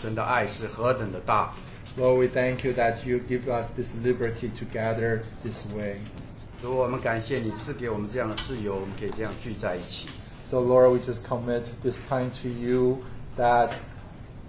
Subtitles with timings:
[0.00, 1.52] 神的爱是何等的大。
[1.98, 5.96] Lord, we thank you that you give us this liberty to gather this way.
[6.62, 10.06] 主，我们感谢你赐给我们这样的自由，我们可以这样聚在一起。
[10.48, 12.98] So, Lord, we just commit this time to you
[13.36, 13.70] that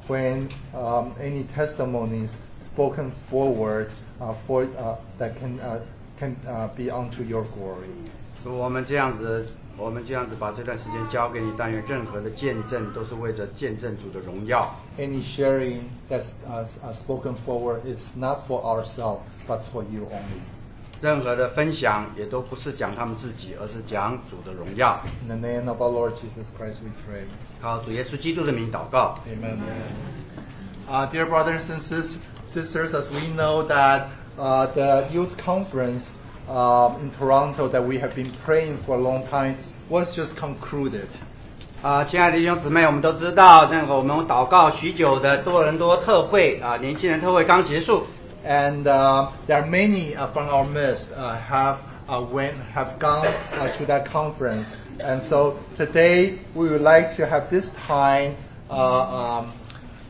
[0.08, 2.30] when um, any testimonies
[2.72, 3.88] spoken forward
[4.20, 5.80] uh, for uh, that can uh,
[6.20, 7.90] can uh, be unto your glory.
[8.44, 14.75] 主，我们这样子， 我们这样子把这段时间交给你，但愿任何的见证都是为着见证主的荣耀。
[14.99, 20.43] Any sharing that's uh, uh, spoken forward is not for ourselves, but for you only.
[21.01, 25.01] 任何的分享也都不是讲他们自己，而是讲主的荣耀。
[25.23, 27.25] In the name of our Lord Jesus Christ, we pray.
[27.63, 29.15] 靠主耶稣基督的名祷告。
[29.27, 29.57] Amen.
[30.87, 32.19] Uh, dear brothers and sis-
[32.53, 36.03] sisters, as we know that uh, the youth conference
[36.49, 39.57] um, in Toronto that we have been praying for a long time
[39.89, 41.09] was just concluded.
[41.83, 48.07] 啊，亲爱的弟兄姊妹，我们都知道，那个我们祷告许久的多伦多特会啊，年轻人特会刚结束。
[48.45, 51.77] And uh, there are many uh, from our midst uh, have
[52.09, 54.67] uh, went have gone uh, to that conference.
[54.99, 58.37] And so today we would like to have this time
[58.71, 59.53] uh, um,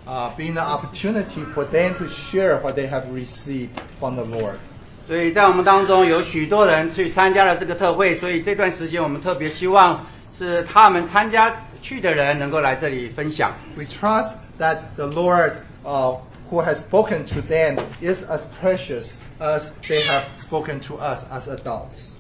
[0.07, 4.59] uh, being an opportunity for them to share what they have received from the Lord.
[5.08, 13.54] 所以在我们当中有许多人去参加了这个特会，所以这段时间我们特别希望是他们参加去的人能够来这里分享。
[13.78, 15.52] We trust that the Lord
[15.84, 16.18] uh,
[16.50, 21.48] who has spoken to them is as precious as they have spoken to us as
[21.48, 22.14] adults.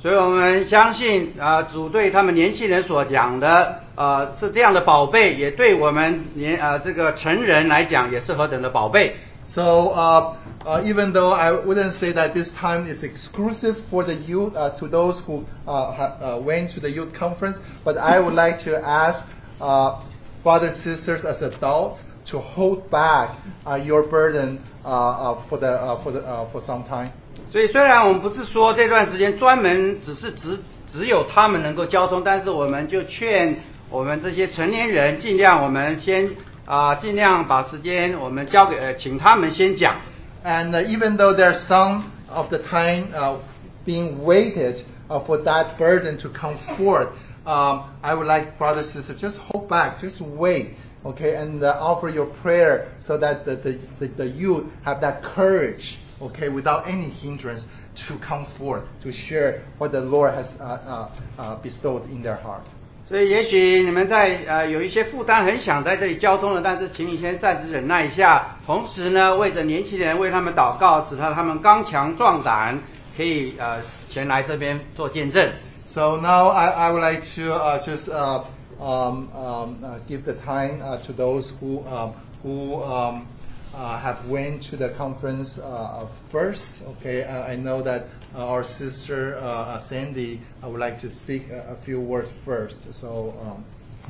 [0.00, 9.14] 所以我们相信啊、主对他们年轻人所讲的，呃，是这样的宝贝，也对我们年呃这个成人来讲也是何等的宝贝。
[9.46, 10.32] So uh,
[10.65, 14.71] uh, even though I wouldn't say that this time is exclusive for the youth, uh,
[14.79, 18.63] to those who uh, ha- uh, went to the youth conference, but I would like
[18.65, 19.23] to ask
[19.59, 20.01] uh,
[20.43, 21.99] brothers sisters as adults
[22.31, 26.61] to hold back uh, your burden uh, uh, for the uh, for the uh, for
[26.65, 27.11] some time.
[27.51, 30.59] 所以虽然我们不是说这段时间专门只是只
[30.91, 33.57] 只有他们能够交通，但是我们就劝
[33.89, 36.29] 我们这些成年人尽量我们先
[36.65, 39.95] 啊、尽量把时间我们交给呃请他们先讲。
[40.44, 43.42] And uh, even though there's some of the time uh,
[43.84, 47.08] being waited uh, for that burden to come forth,
[47.46, 51.76] um, I would like brothers and sisters just hold back, just wait, okay, and uh,
[51.78, 56.88] offer your prayer so that the, the, the, the youth have that courage, okay, without
[56.88, 57.64] any hindrance
[58.06, 62.66] to come forth to share what the Lord has uh, uh, bestowed in their heart.
[63.08, 68.56] 所以也许你们在呃有一些负担，很想在这里交通了，但是请你先暂时忍耐一下。
[68.64, 72.78] 同时呢，为着年轻人为他们祷告，使他他们刚强壮胆，
[73.16, 75.50] 可以呃前来这边做见证。
[75.88, 78.44] So now I, I would like to uh, just uh,
[78.80, 83.26] um, um, uh, give the time uh, to those who um, who um,
[83.73, 86.67] have went to the conference uh, first.
[86.97, 91.09] Okay, uh, I know that uh, our sister uh, uh, Sandy uh, would like to
[91.11, 92.77] speak a, a few words first.
[93.01, 93.33] So.
[93.41, 93.63] Um,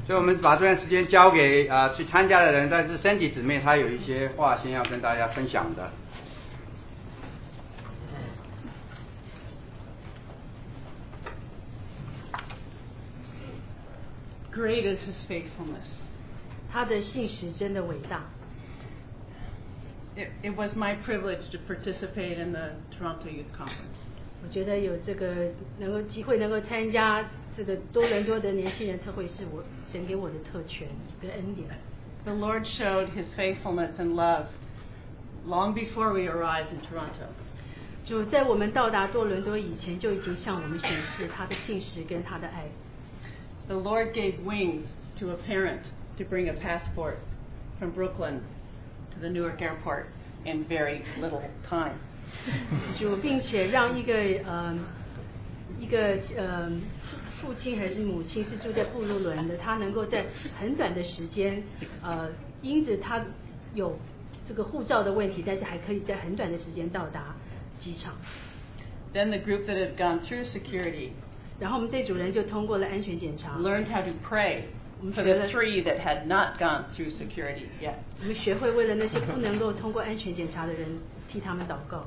[0.05, 5.89] 所以我们把这段时间交给啊、呃去参加的人，但是身体姊妹她有一些话先要跟大家分享的。
[14.53, 15.89] Great is his faithfulness.
[16.71, 18.21] 他的信实真的伟大。
[20.15, 23.97] It, it was my privilege to participate in the Toronto Youth Conference.
[24.43, 27.23] 我觉得有这个能够机会能够参加
[27.55, 30.87] 这个多伦多的年轻人特会，是我神给我的特权
[31.21, 31.67] 跟恩典。
[32.23, 34.47] The Lord showed his faithfulness and love
[35.45, 37.29] long before we arrived in Toronto.
[38.03, 42.65] 就在我们到达多伦多以前，就已经向我们显示他的信实跟他的爱。
[43.67, 44.85] The Lord gave wings
[45.19, 45.81] to a parent
[46.17, 47.17] to bring a passport
[47.79, 48.41] from Brooklyn
[49.14, 50.06] to the Newark airport
[50.44, 51.94] in very little time.
[52.98, 54.14] 就并且让一个
[54.46, 54.76] 呃
[55.78, 56.70] 一个呃
[57.40, 60.24] 父亲还是母亲是住在布鲁伦的，他能够在
[60.58, 61.62] 很短的时间，
[62.02, 62.28] 呃，
[62.62, 63.24] 因着他
[63.74, 63.98] 有
[64.48, 67.34] 这个护照的问题，但是还可以在很短的时间到达
[67.80, 68.14] 机场。
[69.12, 71.10] Then the group that had gone through security
[71.60, 74.62] 然后我们这组人就通过了安全检查，learned how to pray
[75.13, 78.03] for the three that had not gone through security yet.
[78.19, 80.99] 我们学会为了那些不能够通过安全检查的人
[81.29, 82.05] 替他们祷告。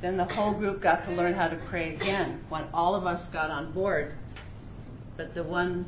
[0.00, 3.20] Then the whole group got to learn how to pray again when all of us
[3.32, 4.12] got on board.
[5.16, 5.84] But the one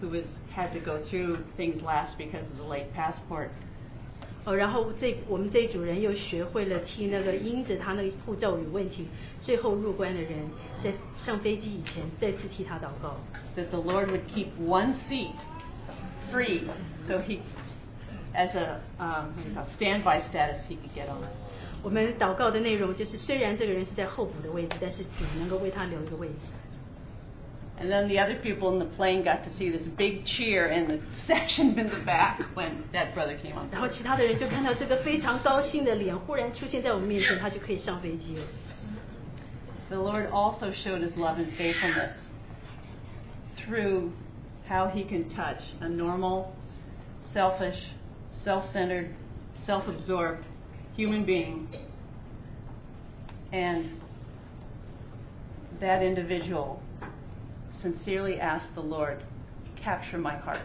[0.00, 0.24] who was
[0.54, 3.50] had to go through things last because of the late passport
[4.55, 9.07] 然后这我们这一组人又学会了替那个英子他那个护照有问题，
[9.43, 10.49] 最后入关的人
[10.83, 13.17] 在上飞机以前再次替他祷告。
[13.55, 15.31] That the Lord would keep one seat
[16.31, 16.61] free,
[17.07, 17.39] so he,
[18.35, 19.33] as a、um,
[19.77, 21.27] standby status, he could get on.
[21.83, 26.33] 我们祷告的内容就是，虽然这个人是在候补的位置，但是主能够为他留一个位置。
[27.78, 31.00] And then the other people in the plane got to see this big cheer in the
[31.26, 33.68] section in the back when that brother came on.
[33.72, 38.44] 然后其他的人就看到这个非常高兴的脸忽然出现在我们面前，他就可以上飞机了。
[39.88, 42.12] The Lord also showed his love and faithfulness
[43.56, 44.12] through
[44.68, 46.52] how he can touch a normal,
[47.34, 47.90] selfish,
[48.44, 49.08] self centered,
[49.66, 50.44] self absorbed
[50.96, 51.66] human being.
[53.52, 54.00] And
[55.80, 56.80] that individual
[57.80, 59.18] sincerely asked the Lord,
[59.76, 60.60] Capture my heart.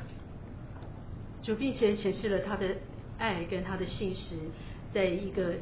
[1.41, 2.75] 主并且显示了他的
[3.17, 4.35] 爱跟他的信实，
[4.93, 5.55] 在一个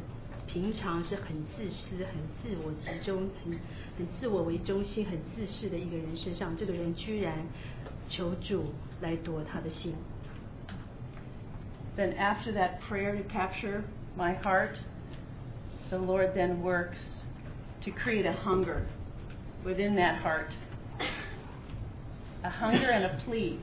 [0.46, 3.54] 平常是很自私、很自我集中、很
[3.98, 7.34] 很自我为中心、很自私的一个人身上，这个人居然
[8.10, 9.96] 求主来夺他的心。
[11.96, 13.84] Then, after that prayer to capture
[14.18, 14.80] my heart,
[15.90, 16.98] the Lord then works
[17.86, 18.82] to create a hunger
[19.64, 20.52] within that heart.
[22.44, 23.60] A hunger and a plea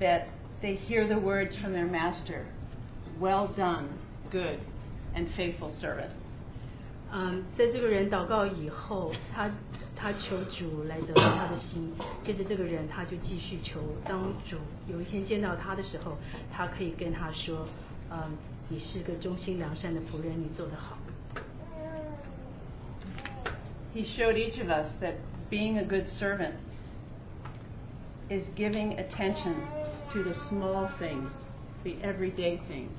[0.00, 0.28] that
[0.60, 2.46] they hear the words from their master
[3.20, 3.88] Well done,
[4.30, 4.58] good
[5.14, 6.10] and faithful servant.
[7.12, 9.50] 嗯，在这个人祷告以后，他
[9.94, 11.92] 他求主来得到他的心，
[12.24, 14.56] 接着这个人他就继续求，当主
[14.88, 16.16] 有一天见到他的时候，
[16.50, 17.66] 他可以跟他说，
[18.10, 18.18] 嗯，
[18.68, 20.96] 你是个忠心良善的仆人，你做得好。
[23.94, 25.16] He showed each of us that
[25.50, 26.54] being a good servant
[28.28, 29.54] is giving attention
[30.12, 31.30] to the small things,
[31.84, 32.90] the everyday things.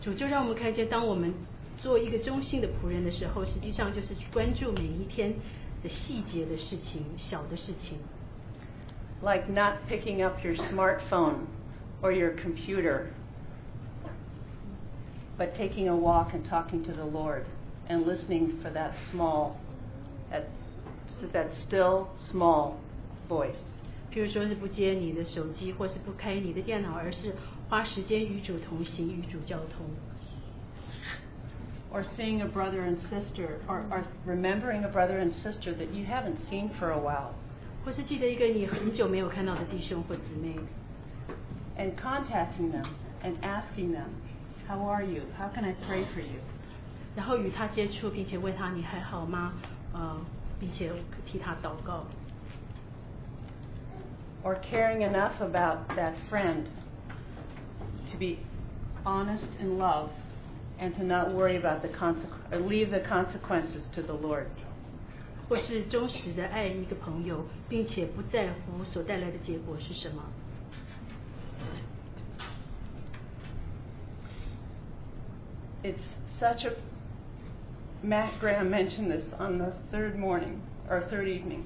[0.00, 1.34] 主就让我们看见，当我们
[1.78, 5.34] 做一个忠心的仆人的时候，实际上就是去关注每一天
[5.82, 7.98] 的细节的事情、小的事情。
[9.22, 11.46] like not picking up your smartphone
[12.02, 13.08] or your computer,
[15.36, 17.44] but taking a walk and talking to the Lord
[17.88, 19.56] and listening for that small,
[20.30, 20.44] that,
[21.32, 22.78] that still small
[23.28, 23.60] voice.
[24.14, 27.34] 譬如说是不接你的手机，或是不开你的电脑，而是
[27.68, 29.86] 花时间与主同行，与主交通。
[31.92, 36.06] Or seeing a brother and sister, or, or remembering a brother and sister that you
[36.06, 37.32] haven't seen for a while,
[37.84, 40.56] 或是记得一个你很久没有看到的弟兄或姊妹，
[41.76, 42.86] and contacting them
[43.24, 44.06] and asking them,
[44.68, 45.22] How are you?
[45.36, 46.38] How can I pray for you?
[47.16, 49.52] 然后与他接触，并且问他你还好吗？
[49.92, 50.16] 呃，
[50.60, 50.92] 并且
[51.26, 52.06] 替他祷告。
[54.44, 56.68] or caring enough about that friend
[58.10, 58.40] to be
[59.04, 60.10] honest in love
[60.78, 64.46] and to not worry about the consequences or leave the consequences to the Lord.
[65.48, 70.22] 或是忠实的爱一个朋友，并且不在乎所带来的结果是什么。
[75.82, 75.98] It's
[76.38, 76.74] such a
[78.02, 81.64] Matt Graham mentioned this on the third morning or third evening.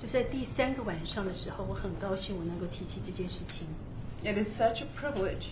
[0.00, 3.66] 就在第三个晚上的时候，我很高兴我能够提起这件事情。
[4.22, 5.46] It is such a privilege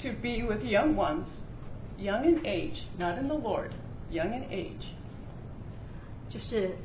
[0.00, 1.26] to be with young ones,
[1.98, 3.70] young in age, not in the Lord,
[4.10, 4.92] young in age,
[6.28, 6.76] 就是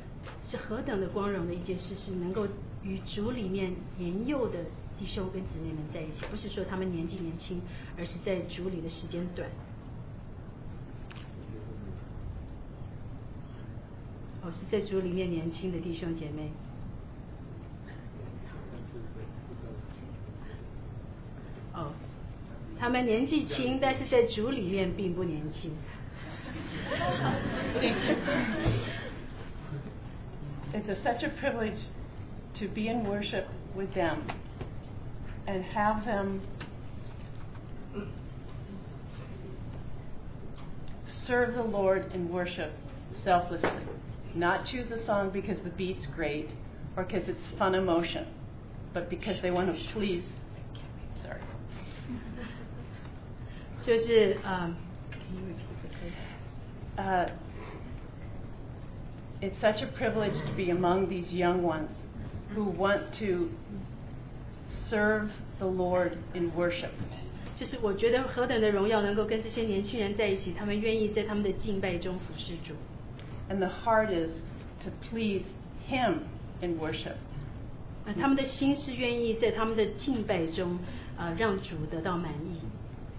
[0.48, 2.46] 是何等的光荣的一件事，是能够
[2.82, 4.58] 与主里面年幼的
[4.98, 7.60] 弟兄跟姊妹们在一起，不是说他们年纪年轻，
[7.98, 9.48] 而是在主里的时间短。
[14.49, 16.51] 哦，是在主里面年轻的弟兄姐妹。
[21.73, 21.91] 哦，
[22.79, 25.71] 他们年纪轻，但是在主里面并不年轻。
[30.73, 31.79] it's a, such a privilege
[32.53, 34.19] to be in worship with them
[35.47, 36.41] and have them
[41.25, 42.71] serve the Lord in worship
[43.23, 43.69] selflessly.
[44.33, 46.49] Not choose a song because the beat's great
[46.97, 48.27] or because it's fun emotion,
[48.93, 50.23] but because they want to please.
[51.23, 51.39] Sorry.
[53.85, 54.75] 就是嗯，
[55.11, 56.11] can you repeat the question?
[56.97, 57.29] uh,
[59.41, 61.89] it's such a privilege to be among these young ones
[62.55, 63.49] who want to
[64.89, 66.91] serve the Lord in worship.
[67.57, 72.73] 就是我觉得何等的荣耀能够跟这些年轻人在一起，他们愿意在他们的敬拜中服侍主。
[73.49, 74.31] And the heart is
[74.83, 75.43] to please
[75.87, 76.21] Him
[76.61, 77.15] in worship.
[78.05, 80.79] 那他们的心是愿意在他们的敬拜中，
[81.17, 82.59] 啊、让主得到满意，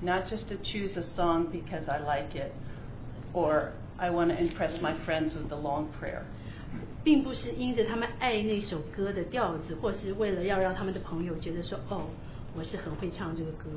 [0.04, 2.52] Not just to choose a song because I like it
[3.33, 6.23] or I want to impress my friends with the long prayer.
[7.02, 12.06] 并不是因着他们爱那首歌的调子，或是为了要让他们的朋友觉得说，哦，
[12.56, 13.71] 我是很会唱这个歌。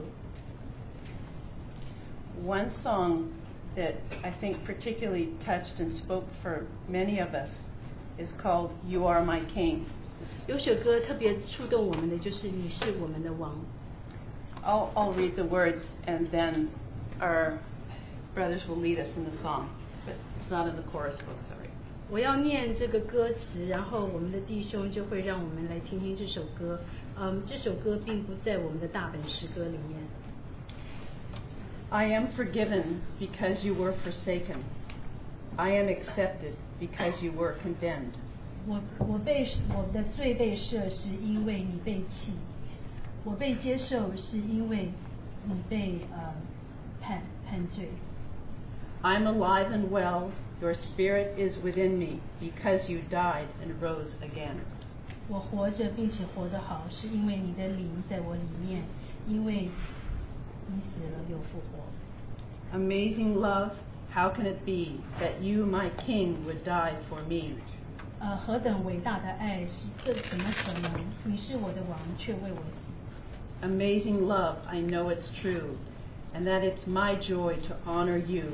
[2.46, 3.24] one song
[3.76, 7.50] that I think particularly touched and spoke for many of us
[8.18, 9.86] is called You Are My King.
[10.48, 13.56] 有首歌特别触动我们的，就是你是我们的王。
[14.64, 16.68] I'll, I'll read the words and then
[17.20, 17.60] our
[18.36, 19.68] brothers will lead us in the song.
[20.06, 21.70] But it's not in the chorus book, sorry.
[22.10, 26.80] 我要念这个歌词，然后我们的弟兄就会让我们来听听这首歌。
[27.18, 30.02] 嗯，这首歌并不在我们的大本诗歌里面。
[31.94, 34.64] I am forgiven because you were forsaken.
[35.58, 38.14] I am accepted because you were condemned.
[38.68, 42.34] 我我被我的罪被赦，是因为你被弃；
[43.24, 44.92] 我被接受，是因为
[45.46, 46.34] 你被呃
[47.02, 47.90] 判判罪。
[49.02, 50.32] I'm alive and well.
[50.62, 54.58] Your spirit is within me because you died and rose again.
[55.30, 58.84] 我活着并且活得好，是因为你的灵在我里面，
[59.28, 59.70] 因为
[60.68, 62.78] 你死了又复活。
[62.78, 63.72] Amazing love,
[64.14, 67.56] how can it be that you, my king, would die for me?
[68.20, 70.92] 呃，何等伟大的爱是这怎么可能？
[71.24, 73.66] 你是我的王，却为我死。
[73.66, 75.78] Amazing love, I know it's true,
[76.34, 78.46] and that it's my joy to honor you.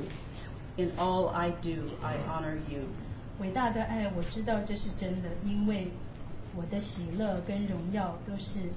[0.76, 2.82] In all I do, I honor you.
[3.40, 5.88] 伟大的爱，我知道这是真的，因为
[6.54, 8.70] 我的喜乐跟荣耀都是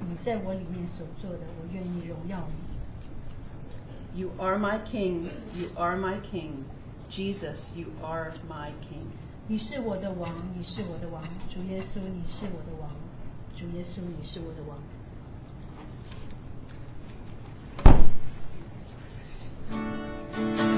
[0.00, 4.20] 你在我里面所做的，我愿意荣耀你。
[4.20, 6.64] You are my king, you are my king.
[7.10, 9.10] Jesus, you are my king.
[9.48, 11.22] 你是我的王，你是我的王，
[11.52, 12.90] 主耶稣，你是我的王，
[13.56, 14.78] 主耶稣，你是我的王。
[20.42, 20.73] I'm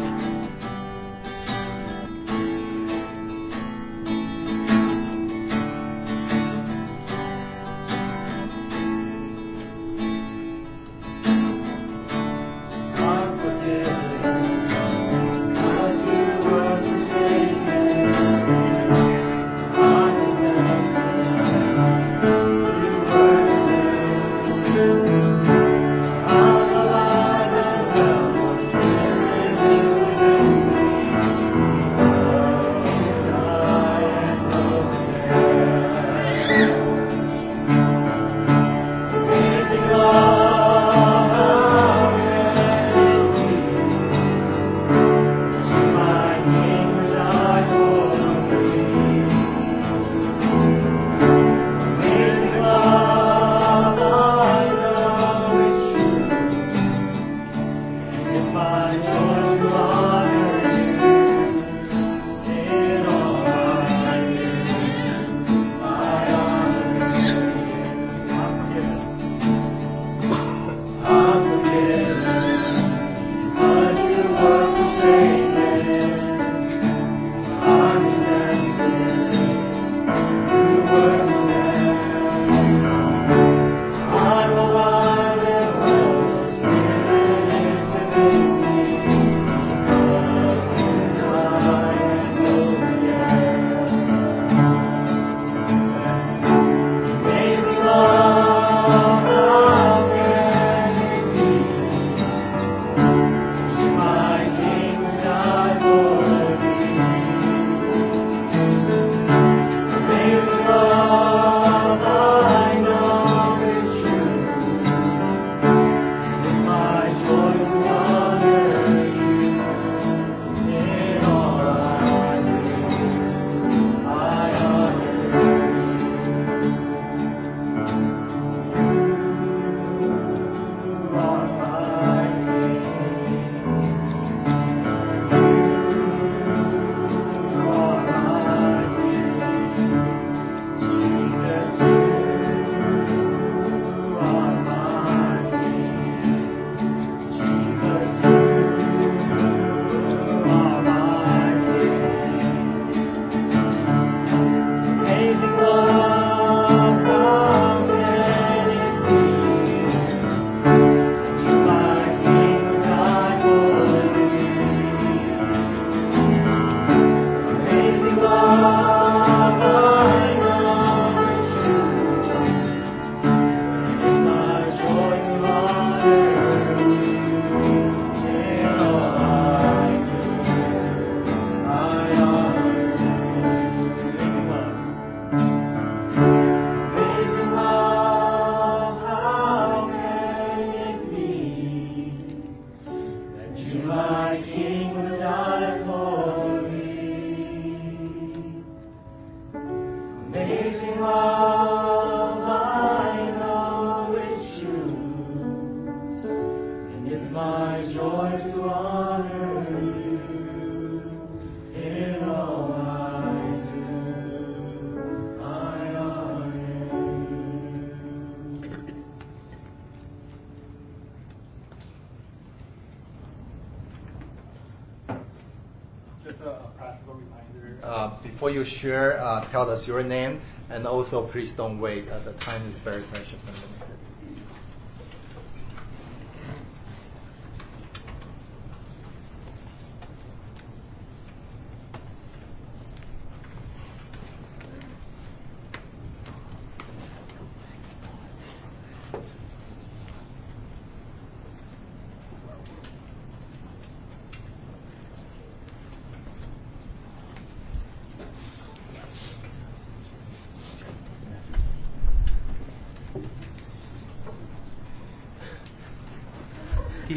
[228.38, 230.40] Before you share, uh, tell us your name,
[230.70, 232.08] and also please don't wait.
[232.08, 233.42] Uh, the time is very precious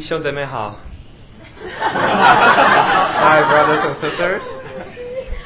[0.00, 0.76] 兄姊妹好，
[1.78, 4.42] Hi, brothers and sisters.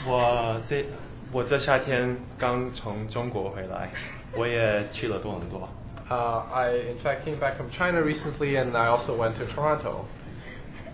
[0.07, 0.85] 我这
[1.33, 3.91] 我这夏天刚从中国回来，
[4.35, 5.69] 我也去了多伦多。
[6.09, 10.07] Uh, I, in fact, came back from China recently, and I also went to Toronto.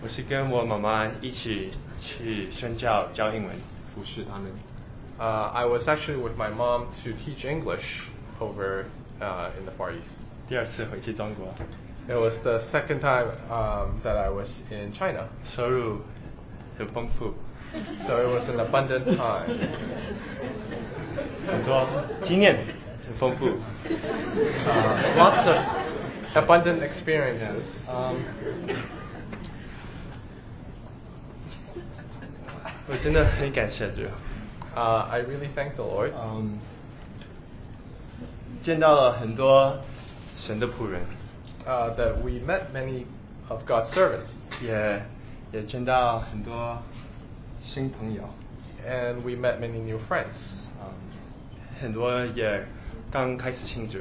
[0.03, 3.55] 我是跟我妈妈一起去宣教教英文，
[3.95, 4.51] 服侍他们。
[5.17, 8.03] Uh, I was actually with my mom to teach English
[8.39, 8.85] over
[9.19, 10.13] uh, in the Far East.
[10.47, 11.55] 第二次回去中国，
[12.11, 16.01] It was the second time um, that I was in China, 收入
[16.77, 17.33] 很丰富，
[18.07, 19.57] so it was an abundant time.
[21.45, 21.85] 很多
[22.23, 22.57] 经验
[23.05, 23.47] 很丰富。
[23.47, 25.57] Uh, lots of
[26.33, 27.63] abundant experiences.
[27.89, 28.15] 嗯，
[32.87, 34.03] 我真的很感谢主。
[34.73, 36.11] Uh, I really thank the Lord.
[36.15, 36.59] 嗯，
[38.61, 39.79] 见到了很多
[40.37, 41.01] 神的仆人，
[41.65, 43.05] Uh, that we met many
[43.49, 44.29] of God's servants,
[44.61, 45.01] 也
[45.51, 46.81] 也见到很多
[47.61, 48.23] 新朋友，
[48.87, 50.37] and we met many new friends,
[50.79, 50.93] 嗯，
[51.81, 52.63] 很多也
[53.11, 53.97] 刚开始信主，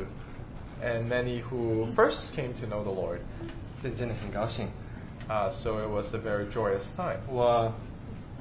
[0.80, 3.18] and many who first came to know the Lord.
[3.82, 4.68] 这真的很高兴。
[5.28, 7.18] Uh, so it was a very joyous time.
[7.28, 7.72] 我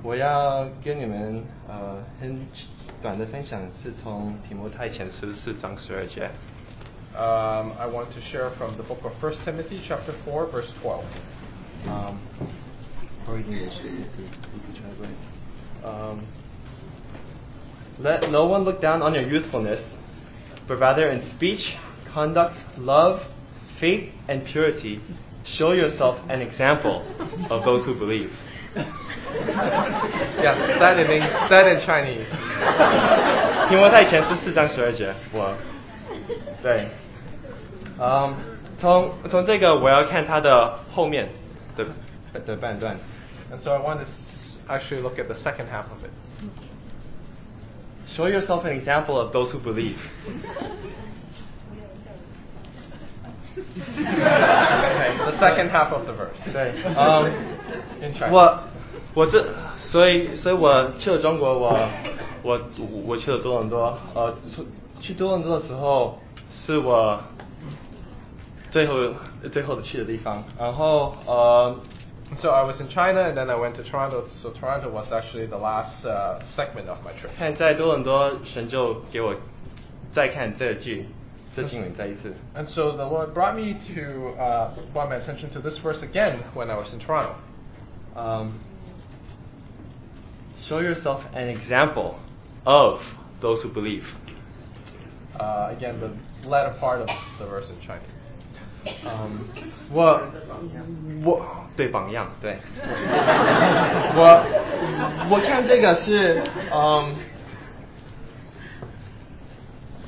[0.03, 2.45] 我要跟你们呃很
[3.01, 6.29] 短的分享，是从提摩太前书四章十二节。
[7.15, 11.05] Um, I want to share from the book of 1 Timothy, chapter 4, verse 12.
[11.87, 12.19] Um,
[13.27, 15.17] or English, if you, if you translate.
[15.83, 16.27] Um,
[17.99, 19.81] let no one look down on your youthfulness,
[20.67, 21.73] but rather in speech,
[22.13, 23.21] conduct, love,
[23.79, 24.99] faith, and purity,
[25.45, 27.01] show yourself an example
[27.49, 28.29] of those who believe.
[28.75, 32.27] Yes, that in, Eng- that in Chinese.
[33.69, 35.55] 提摩太前书四章十二节，我
[36.61, 36.87] 对，
[37.99, 38.33] 嗯，
[38.79, 41.29] 从从这个我要看它的后面
[41.75, 41.85] 的
[42.45, 42.97] 的半段。
[43.51, 46.11] And so I want to s- actually look at the second half of it.
[48.15, 49.97] Show yourself an example of those who believe.
[53.97, 56.35] Okay, the second half of the verse.
[56.51, 57.31] 对，嗯，
[58.01, 58.31] In Chinese.
[58.31, 58.59] 我
[59.13, 59.45] 我这，
[59.87, 61.89] 所以所以我去了中国，我
[62.43, 62.59] 我
[63.05, 64.65] 我去了多伦多，呃，出
[64.99, 66.19] 去多伦多的时候
[66.65, 67.19] 是我
[68.71, 69.13] 最后
[69.51, 71.75] 最后的去的地方，然后呃
[72.41, 74.25] So I was in China and then I went to Toronto.
[74.41, 77.29] So Toronto was actually the last uh, segment of my trip.
[77.37, 79.35] 看在多伦多，神就给我
[80.11, 81.05] 再看这句
[81.55, 82.33] 这经文再一次。
[82.55, 86.39] And so the Lord brought me to uh, brought my attention to this verse again
[86.55, 87.35] when I was in Toronto.
[88.15, 88.59] Um,
[90.67, 92.15] show yourself an example
[92.65, 93.01] of
[93.39, 94.03] those who believe.
[95.39, 96.09] Uh, again, the
[96.49, 98.09] latter part of the verse in Chinese.
[99.03, 99.39] 嗯，
[99.91, 100.21] 我
[101.23, 102.57] 我对榜样对，
[104.15, 107.15] 我我看这个是嗯，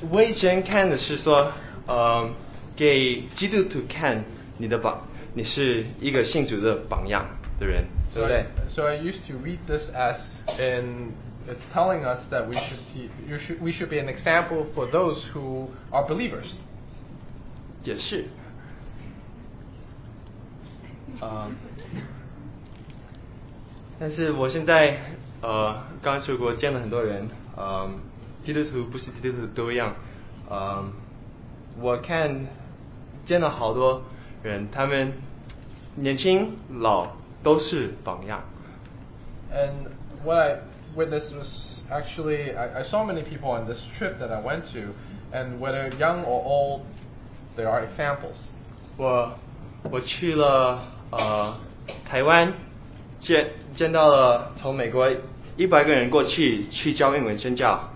[0.10, 1.52] 我以前看的是说，
[1.88, 2.34] 嗯，
[2.76, 4.23] 给基督徒看
[4.58, 7.26] 你的榜，你是一个信主的榜样
[7.60, 10.19] 的人，对 So 不对 I,？so I used to read this as
[10.60, 11.13] in
[11.47, 14.86] it's telling us that we should be, you should we should be an example for
[14.91, 16.56] those who are believers.
[17.84, 18.26] 也是，
[21.20, 21.48] 啊、
[23.98, 24.96] 但是我现在
[25.40, 27.88] 呃刚出国见了很多人，呃，
[28.42, 29.94] 基督徒不是基督徒都一样，
[30.48, 30.85] 呃，
[31.81, 32.46] 我看
[33.25, 34.03] 见了好多
[34.42, 35.12] 人，他们
[35.94, 37.09] 年轻老
[37.42, 38.42] 都是榜样
[39.53, 39.90] ，And
[40.25, 40.59] what I
[40.96, 44.94] witnessed was actually I, I saw many people on this trip that I went to,
[45.33, 46.81] and whether young or old,
[47.57, 48.38] there are examples.
[48.96, 49.33] 我
[49.90, 51.55] 我去了呃
[52.05, 52.53] 台湾
[53.20, 55.09] 见见到了从美国
[55.57, 57.88] 一百个人过去去教英文宣教。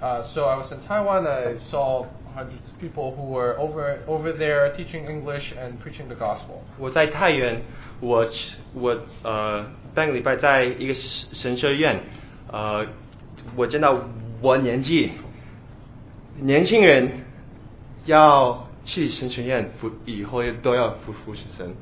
[0.00, 1.26] Uh, so I was in Taiwan.
[1.26, 6.14] I saw hundreds of people who were over over there teaching English and preaching the
[6.14, 6.62] gospel.
[6.78, 7.60] 我在太原，
[8.00, 12.00] 我去我呃半个礼拜在一个神神学院，
[12.50, 12.86] 呃，
[13.56, 13.94] 我见到
[14.40, 15.10] 我年纪
[16.38, 17.10] 年轻人
[18.06, 21.74] 要去神学院服，以后都要服服侍神。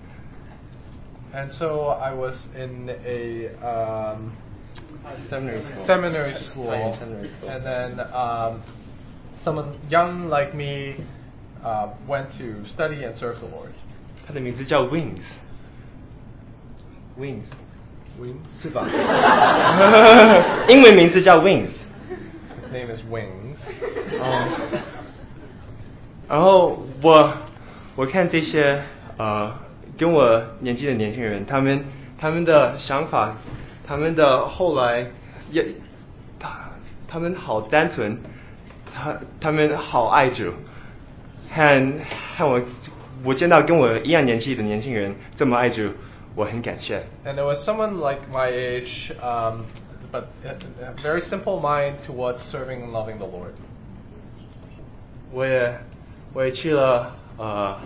[1.34, 4.34] And so I was in a um,
[5.30, 5.86] Seminary school.
[5.86, 7.50] seminary school, Taiwan seminary school.
[7.50, 8.64] and then um,
[9.44, 10.96] someone young like me
[11.64, 13.72] uh, went to study and serve the Lord.
[14.26, 17.44] 他的名字叫 Wings。Wings，
[18.20, 18.38] Wings.
[18.62, 18.86] 是吧？
[20.70, 21.72] 英文名字叫 Wings。
[22.64, 23.58] His name is Wings.
[24.20, 24.48] 哦，
[26.30, 27.34] 然后我
[27.96, 28.82] 我看这些
[29.18, 29.54] 呃
[29.99, 31.85] 跟我年纪的年轻人，他们
[32.17, 33.37] 他们的想法，
[33.85, 35.07] 他们的后来
[35.51, 35.67] 也
[36.39, 36.71] 他
[37.09, 38.17] 他们好单纯，
[38.95, 40.53] 他他们好爱主，
[41.51, 41.93] 和
[42.37, 42.63] 和我
[43.25, 45.91] 我见到跟我一样年纪的年轻人这么爱主，
[46.37, 47.03] 我很感谢。
[47.25, 49.65] And there was someone like my age, um,
[50.13, 53.55] but a, very simple mind towards serving and loving the Lord.
[55.33, 55.75] 我也
[56.33, 57.77] 我也去了呃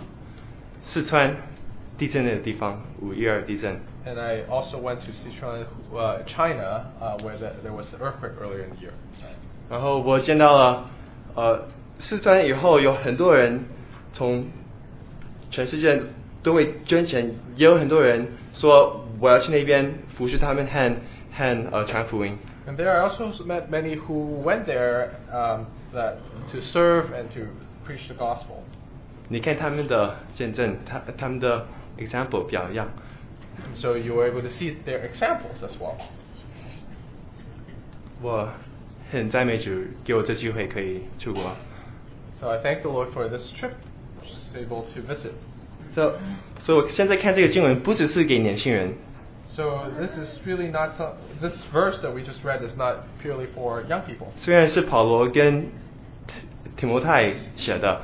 [0.83, 1.35] 四川
[1.98, 3.80] 地震的地方，五一二地震。
[4.06, 8.32] And I also went to Sichuan, uh, China, uh, where the, there was an earthquake
[8.40, 8.92] earlier in the year.
[9.68, 10.88] 然后我见到了
[11.34, 11.66] 呃
[11.98, 13.64] 四川以后有很多人
[14.12, 14.46] 从
[15.50, 16.00] 全世界
[16.42, 20.96] 都会捐钱，也有很多人说我要去那边服侍他们和
[21.32, 22.38] 和呃传福音。
[22.66, 26.16] And there I also met many who went there um, that
[26.52, 27.50] to serve and to
[27.86, 28.62] preach the gospel.
[29.28, 31.66] 你看他们的见证，他他们的
[31.98, 32.88] example 表样。
[33.74, 35.96] So you were able to see their examples as well.
[38.20, 38.48] 我
[39.10, 39.70] 很赞美主
[40.04, 41.56] 给我这机会可以出国。
[42.40, 43.72] So I thank the Lord for this trip,
[44.22, 45.32] just able to visit.
[45.94, 46.14] 所
[46.60, 48.94] 所以我现在看这个经文，不只是给年轻人，
[49.56, 53.46] So this is really not some, this verse that we just read is not purely
[53.56, 54.28] for young people.
[54.36, 55.62] 虽然是保罗跟
[56.26, 56.34] 提
[56.76, 58.02] 提摩太写的，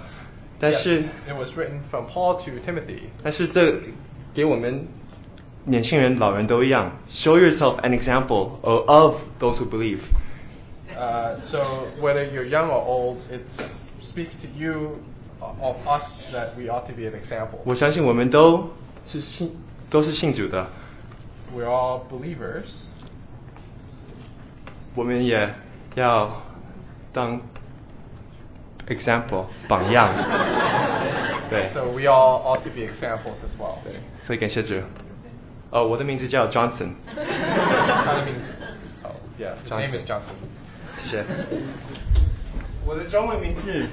[0.60, 3.08] 但 Yes, 是 it was written from Paul to Timothy.
[3.22, 3.80] 但是这
[4.34, 4.86] 给我们
[5.64, 10.00] 年轻人、老人都一样，show yourself an example of, of those who believe。
[10.96, 13.42] Uh, so whether you're young or old, it
[14.00, 14.98] speaks to you
[15.40, 17.58] of us that we ought to be an example.
[17.64, 18.70] 我相信我们都
[19.08, 19.50] 是信
[19.90, 20.68] 都是信主的，
[21.54, 22.66] We're all believers,
[24.94, 25.54] 我们也
[25.96, 26.42] 要
[27.12, 27.40] 当
[28.89, 30.09] example 榜样。
[31.49, 33.77] 对，so we all ought to be examples as well.
[33.83, 33.93] 对，
[34.27, 34.75] 所以感谢主。
[35.71, 38.35] 呃，我的名字叫 Johnson，I mean,
[39.03, 40.35] oh yeah, his name is Johnson.
[41.03, 41.25] 谢谢。
[42.85, 43.87] 我的中文名字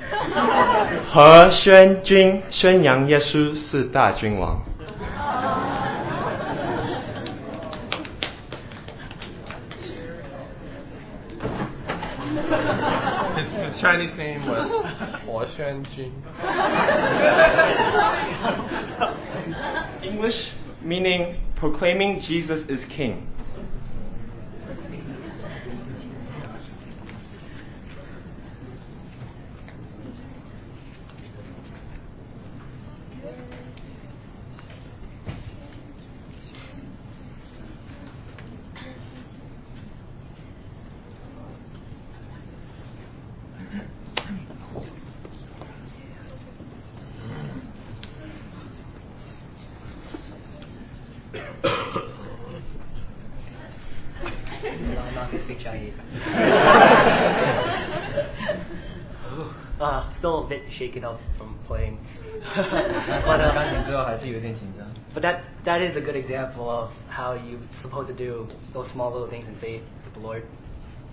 [1.13, 4.63] 何宣君，宣扬耶稣是大君王。
[13.77, 14.71] His, Chinese name was
[15.27, 16.13] Huo Xuanjun.
[20.03, 20.51] English
[20.83, 23.29] meaning proclaiming Jesus is king.
[55.07, 55.95] I'm not gonna speak Chinese.
[59.81, 61.98] uh, still a bit shaken up from playing.
[63.26, 64.88] but, uh, 钢琴之后还是有点紧张。
[65.14, 69.12] but that that is a good example of how you're supposed to do those small
[69.12, 70.44] little things in faith with the Lord.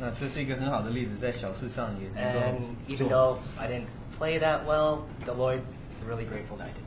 [0.01, 2.57] 那这是一个很好的例子，在小事上也能够 And
[2.88, 3.88] even 做 though I didn't
[4.19, 6.85] play that well, the Lord is really grateful that I did.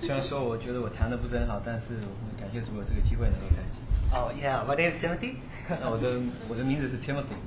[0.00, 3.78] 虽然说我觉得我弹的不是很好，但是我很感谢主有这个机会能够弹琴。
[4.12, 5.36] Oh yeah, my name is Timothy.
[5.80, 7.38] 那我的我的名字是 Timothy，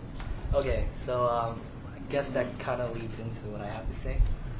[0.53, 1.59] okay, so um,
[1.91, 4.17] I guess that kind of leads into what I have to say.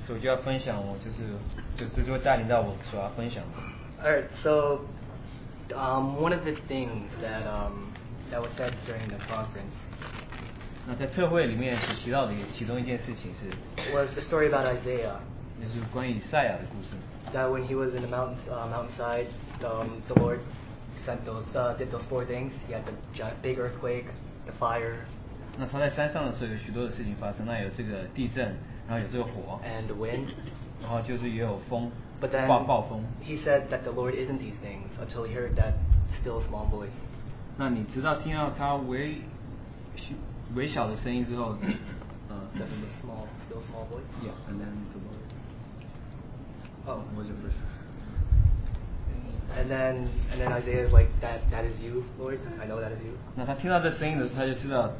[0.09, 1.23] 所以我就要分享我就是
[1.77, 4.03] 就这就会带领到我所要分享的。
[4.03, 4.81] Alright, so
[5.73, 7.91] um, one of the things that um,
[8.31, 9.73] that was said during the conference
[10.87, 13.49] 那在特会里面所提到的其中一件事情是，
[13.91, 15.17] was the story about Isaiah.
[15.59, 16.95] 就是关于以赛亚的故事。
[17.33, 19.27] that when he was in the mountain, uh, mountainside,
[19.61, 20.39] um, the Lord
[21.05, 22.51] sent those, uh, did those four things.
[22.67, 24.05] He had the gi- big earthquake,
[24.45, 24.97] the fire,
[25.57, 28.55] 那他在山上的时候有许多的事情发生，那有这个地震，
[28.89, 30.27] 然后有这个火， and the wind.
[30.81, 33.03] 然后就是也有风 But then 刮暴风。
[33.23, 35.73] he said that the Lord isn't these things until he heard that
[36.21, 36.89] still small voice.
[37.57, 39.21] 那你直到听到他微
[40.55, 41.55] 微小的声音之后，
[42.29, 44.05] 呃 The, the small, still small voice.
[44.23, 45.25] Yeah, and then the Lord.
[46.87, 47.03] Oh.
[47.17, 47.57] was your first?
[49.57, 52.39] And then and then Isaiah's like that that is you, Lord.
[52.61, 53.13] I know that is you.
[53.35, 54.91] 那他听到这声音的时候，他就知道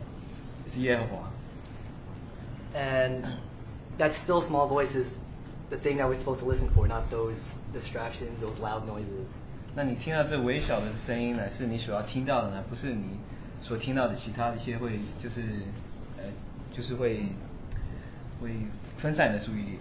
[0.71, 1.30] 是耶和华。
[2.75, 3.23] And
[3.99, 5.08] that still small voice is
[5.69, 7.36] the thing that we're supposed to listen for, not those
[7.73, 9.25] distractions, those loud noises.
[9.75, 13.19] 那你听到这微小的声音呢，是你所要听到的呢，不是你
[13.62, 15.41] 所听到的其他的一些会就是
[16.17, 16.23] 呃
[16.71, 17.23] 就是会
[18.41, 18.51] 会
[18.97, 19.80] 分散你的注意力。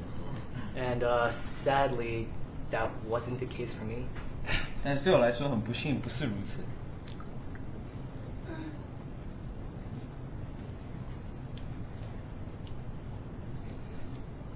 [0.76, 1.30] And uh,
[1.64, 2.26] sadly,
[2.72, 4.06] that wasn't the case for me.
[4.82, 6.60] 但是对我来说很不幸，不是如此。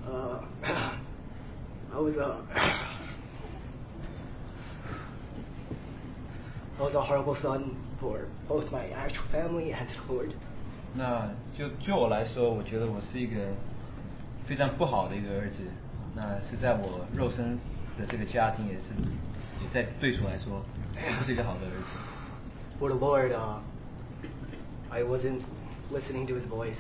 [0.07, 0.41] Uh,
[1.93, 2.37] I was a
[6.79, 10.31] I was a horrible son for both my actual family and the Lord.
[10.95, 13.37] 那就就我来说，我觉得我是一个
[14.47, 15.62] 非常不好的一个儿子。
[16.14, 17.59] 那是在我肉身
[17.99, 18.95] 的这个家庭，也是
[19.62, 20.62] 也在对主来说，
[20.95, 21.85] 我不是一个好的儿子。
[22.81, 23.59] For the Lord, uh,
[24.88, 25.43] I wasn't
[25.93, 26.79] listening to His voice.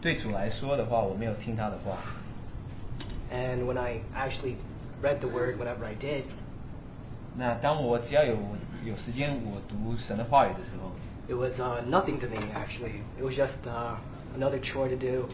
[0.00, 1.98] 对主来说的话，我没有听他的话。
[3.30, 4.56] And when I actually
[5.02, 6.24] read the Word, whenever I did,
[7.36, 8.36] 那当我只要有
[8.84, 10.92] 有时间，我读神的话语的时候，
[11.28, 12.38] it was uh, nothing to me.
[12.54, 13.96] Actually, it was just uh,
[14.38, 15.28] another chore to do.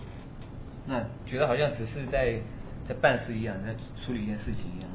[0.86, 2.40] 那觉得好像只是在
[2.88, 4.90] 在办事一样，在处理一件事情一样。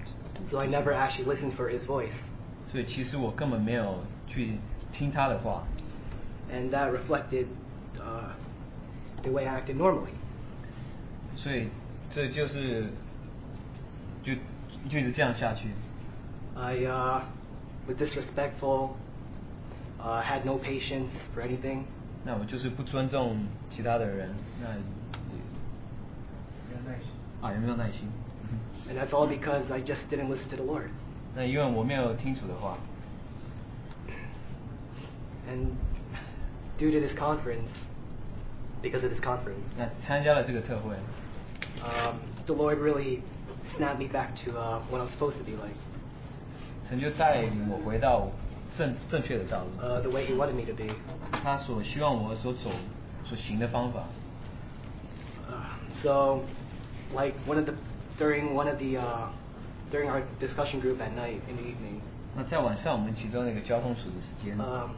[0.49, 2.13] So I never actually listened for His voice,
[2.69, 4.57] 所以其实我根本没有去
[4.91, 5.63] 听他的话，
[6.51, 7.45] and that reflected
[7.97, 8.31] uh,
[9.23, 10.13] the way I acted normally.
[11.35, 11.69] 所以
[12.13, 12.85] 这就是
[14.23, 14.33] 就
[14.89, 15.69] 就一直这样下去。
[16.55, 17.21] I uh,
[17.87, 18.95] was disrespectful,
[19.99, 21.83] uh, had no patience for anything,
[22.25, 23.37] 那我就是不尊重
[23.69, 24.81] 其他的人，那也
[27.41, 28.09] 啊也没有耐心。
[28.89, 30.89] and that's all because I just didn't listen to the Lord.
[31.35, 32.77] 那因为我没有听主的话，
[35.47, 35.75] And
[36.79, 37.69] due to this conference,
[38.81, 40.95] because of this conference, 那参加了这个特会，
[41.83, 43.21] um, the Lord really
[43.77, 45.75] snapped me back to uh, what I'm supposed to be like,
[46.89, 48.29] 神就带领我回到
[48.77, 50.93] 正正确的道路， uh, the way He wanted me to be.
[51.43, 52.71] 他所希望我所走
[53.25, 54.03] 所行的方法。
[55.49, 56.41] Uh, so,
[57.13, 57.73] like one of the
[58.17, 59.29] during one of the uh,
[59.91, 62.01] during our discussion group at night in the evening,
[62.35, 64.91] 那在晚上我们其中那个交通组的时间， um,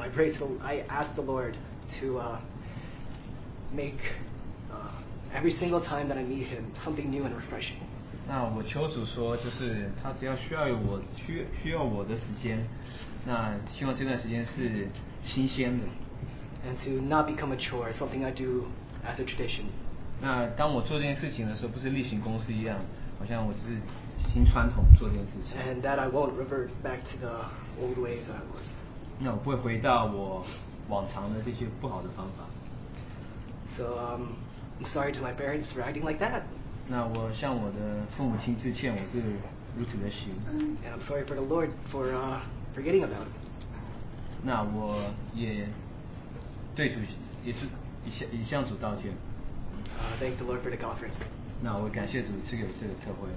[0.00, 1.54] I prayed to I asked the Lord
[2.00, 2.38] to uh,
[3.72, 4.31] make uh,
[5.33, 7.79] every single time that I meet Him something new and refreshing.
[8.27, 12.65] 那我求主说，就是他只要需要有我需需要我的时间，
[13.25, 14.87] 那希望这段时间是
[15.25, 15.85] 新鲜的。
[16.65, 18.67] and to not become a chore, something I do
[19.05, 19.65] as a tradition.
[20.21, 22.79] 那当我做这件事情的时候，不是例行公事一样，
[23.19, 23.77] 好像我只是
[24.33, 25.59] 新传统做这件事情。
[25.59, 27.45] And that I won't revert back to the
[27.81, 28.63] old ways I was.
[29.19, 30.45] 那我不会回到我
[30.87, 32.45] 往常的这些不好的方法。
[33.75, 34.27] So um,
[34.82, 36.42] I'm sorry to my parents for acting like that.
[36.88, 39.20] 那我向我的父母亲致歉，我是
[39.76, 40.30] 如此的行。
[40.48, 42.40] And I'm sorry for the Lord for uh,
[42.74, 43.32] forgetting about it.
[44.42, 45.66] 那我也
[46.74, 47.00] 对主
[47.44, 47.66] 也是
[48.04, 49.12] 也向也向主道歉。
[49.98, 51.14] Uh, thank the Lord for the conference.
[51.60, 53.28] 那我感谢主赐给我这个特会。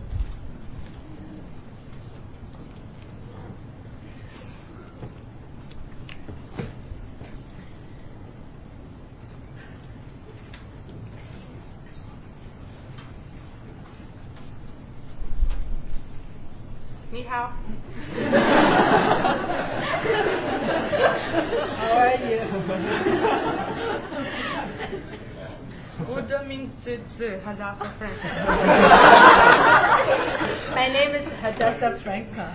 [17.22, 17.54] how
[21.92, 22.40] are you?
[30.74, 32.52] My name is Hadassah Franklin.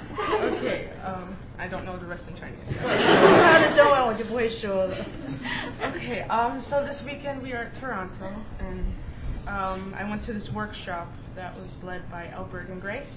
[0.55, 2.59] Okay, um, I don't know the rest in Chinese.
[5.81, 8.85] okay, um, so this weekend we are at Toronto, and
[9.47, 13.07] um, I went to this workshop that was led by Albert and Grace.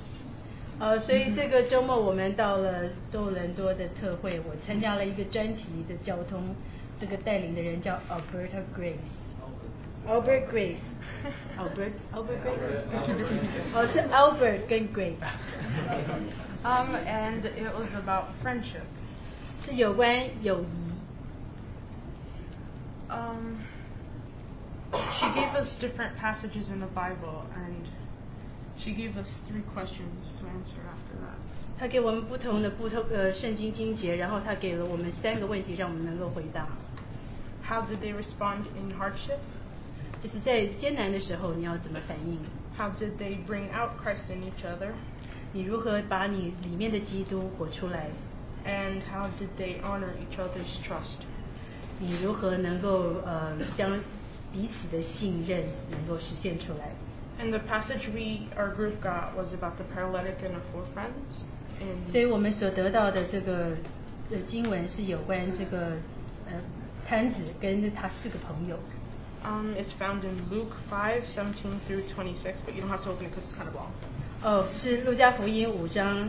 [0.80, 6.56] 呃，所以这个周末我们到了多伦多的特会，我参加了一个专题的交通，
[7.00, 8.96] 这个带领的人叫 Alberta Grace。
[10.08, 12.86] Albert Grace。Albert Albert Grace，
[13.74, 15.20] 哦是 Albert 跟 Grace，
[16.64, 18.88] Um, and it was about friendship.
[19.66, 20.94] 是有关友谊。
[23.10, 23.60] Um,
[24.92, 27.86] she gave us different passages in the Bible, and
[28.84, 31.38] she gave us three questions to answer after that.
[31.78, 36.68] 他给我们不同的不同呃圣经经节，然后他给了我们三个问题，让我们能够回答。
[37.66, 39.40] How did they respond in hardship?
[40.22, 42.40] 就是在艰难的时候，你要怎么反应？
[42.78, 44.92] How did they bring out Christ in each other?
[45.54, 48.10] 你如何把你里面的基督活出来？
[48.66, 51.24] And how did they honor each other's trust?
[52.00, 54.00] 你如何能够呃将
[54.52, 56.92] 彼此的信任能够实现出来？
[57.40, 61.44] And the passage we our group got was about the paralytic and the four friends.
[62.12, 63.78] 所以 In 我们所得到的这个
[64.30, 65.94] 呃经文是有关这个
[66.48, 66.54] 呃
[67.08, 68.78] 摊子跟他四个朋友。
[69.42, 73.26] um, it's found in Luke 5, 17 through 26, but you don't have to open
[73.28, 73.92] it because it's kind of long.
[74.44, 76.28] 哦，是路加福音五章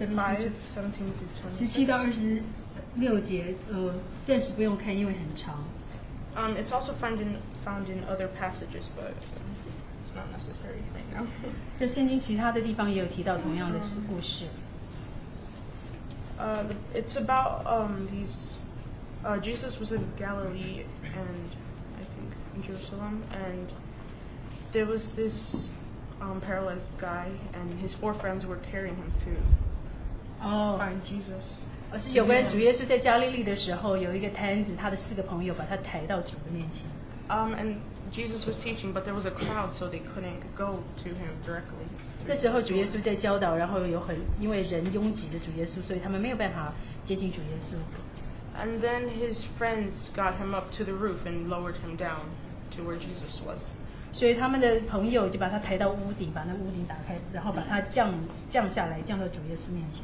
[0.00, 1.86] 5, 17 through 十七 26.
[1.86, 2.42] 到二十
[2.96, 3.94] 六节，呃，
[4.26, 5.62] 暂时不用看，因为很长。
[6.36, 11.26] Um, it's also found in found in other passages, but it's not necessary right now.
[11.78, 14.46] 在圣经其他的地方也有提到同样的事故事。
[16.38, 18.56] Uh, it's about um, these.
[19.24, 21.54] Uh, Jesus was in Galilee and
[21.96, 23.68] I think in Jerusalem, and
[24.72, 25.34] there was this
[26.20, 29.36] um, paralyzed guy, and his four friends were carrying him to
[30.44, 31.44] 哦， find Jesus.
[31.91, 36.83] 而是有关主耶稣在加利利的时候，有一个摊子，他的四个朋友把他抬到主的面前。
[37.29, 37.75] Um, and
[38.13, 41.87] Jesus was teaching, but there was a crowd, so they couldn't go to him directly.
[42.25, 46.73] 那时候主耶稣在教导，然后有很因为人拥挤的主耶稣，所以他们没有办法
[47.03, 47.75] 接近主耶稣。
[48.57, 52.27] And then his friends got him up to the roof and lowered him down
[52.75, 53.61] to where Jesus was.
[54.13, 58.13] 所以他们的朋友就把他抬到屋顶，把那屋顶打开，然后把他降
[58.49, 60.03] 降下来，降到主耶稣面前。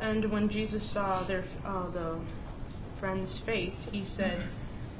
[0.00, 2.20] And when Jesus saw their uh, the
[3.00, 4.46] friend's faith, he said,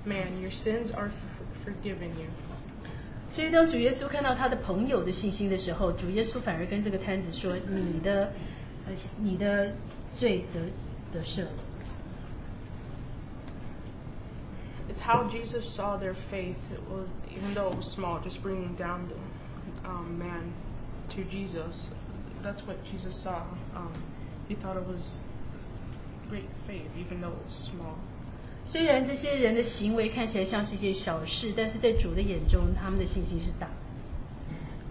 [0.05, 2.29] "Man, your sins are f- forgiven you."
[3.31, 8.33] 所以当主耶稣看到他的朋友的信心的时候，主耶稣反而跟这个摊子说：“你的
[8.87, 9.73] 呃你的
[10.19, 10.61] 罪得
[11.13, 11.45] 得赦。”
[14.89, 16.57] It's how Jesus saw their faith.
[16.73, 20.55] It was, even though it was small, just bringing down the um, man
[21.11, 21.77] to Jesus.
[22.43, 23.43] That's what Jesus saw.
[23.75, 23.93] Um,
[24.51, 25.03] he thought it was
[26.29, 27.97] great faith, even though it was small.
[28.67, 33.69] 虽然这些人的行为看起来像是一件小事，但是在主的眼中，他们的信心是大。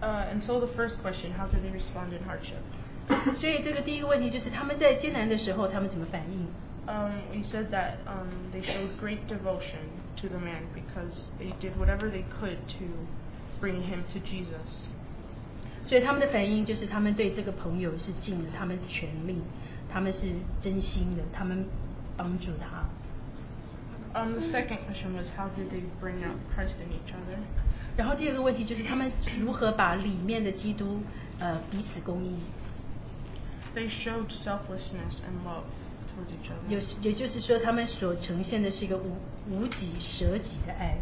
[0.00, 2.62] Uh, and so the first question: How did they respond in hardship?
[3.36, 6.46] 所以这个第一个问题就是他们在艰难的时候，他们怎么反应？
[6.86, 9.90] Um, we said that um, they showed great devotion
[10.20, 12.86] to the man because they did whatever they could to
[13.60, 14.88] bring him to Jesus.
[15.83, 19.41] 所以他们的反应就是他们对这个朋友是尽了他们全力，
[19.91, 20.19] 他们是
[20.61, 21.65] 真心的，他们
[22.15, 22.85] 帮助他。
[24.13, 27.37] Um, the second question was how did they bring out Christ in each other?
[27.95, 31.01] 然后第二个问题就是他们如何把里面的基督
[31.39, 32.35] 呃彼此公义
[33.73, 35.63] ，They showed selflessness and love
[36.11, 37.01] towards each other.
[37.01, 39.15] 也就是说他们所呈现的是一个无
[39.49, 40.97] 无己舍己的爱。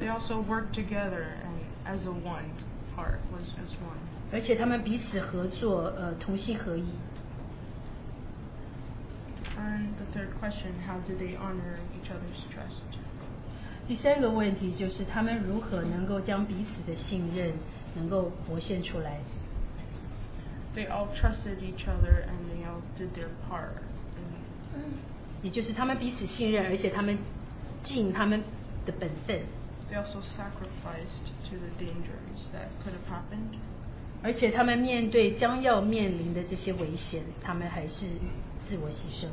[0.00, 2.44] They also worked together and as a one
[2.97, 3.97] heart was as one.
[4.31, 6.85] 而且他们彼此合作，呃，同心合意。
[9.55, 12.97] And the third question, how did they honor each other's trust?
[13.87, 17.53] 第三个问题就是他们如何能够将彼此的信任
[17.95, 19.19] 能够活现出来。
[20.75, 23.83] They all trusted each other and they all did their part.
[24.73, 24.93] And
[25.43, 27.17] 也就是他们彼此信任，而且他们
[27.83, 28.41] 尽他们
[28.85, 29.41] 的本分，
[29.90, 33.58] They also sacrificed to the dangers that could have happened.
[34.22, 38.06] 而且他们面对将要面临的这些危险，他们还是
[38.68, 39.28] 自我牺牲。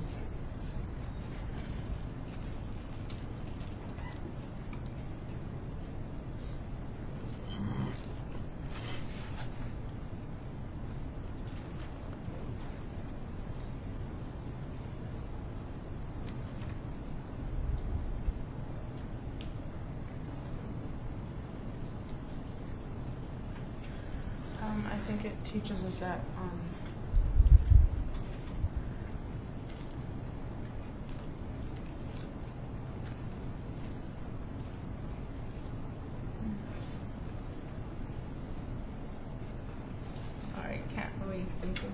[24.86, 26.61] I think it teaches us that um,
[40.53, 41.91] sorry, can't really think of.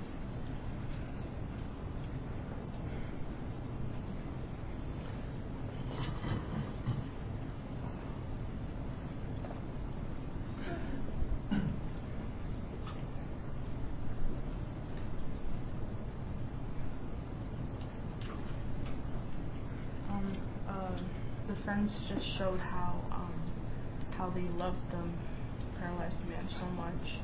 [21.64, 23.33] friends just showed how um,
[24.17, 25.03] how they loved the
[25.81, 27.21] paralyzed man so much.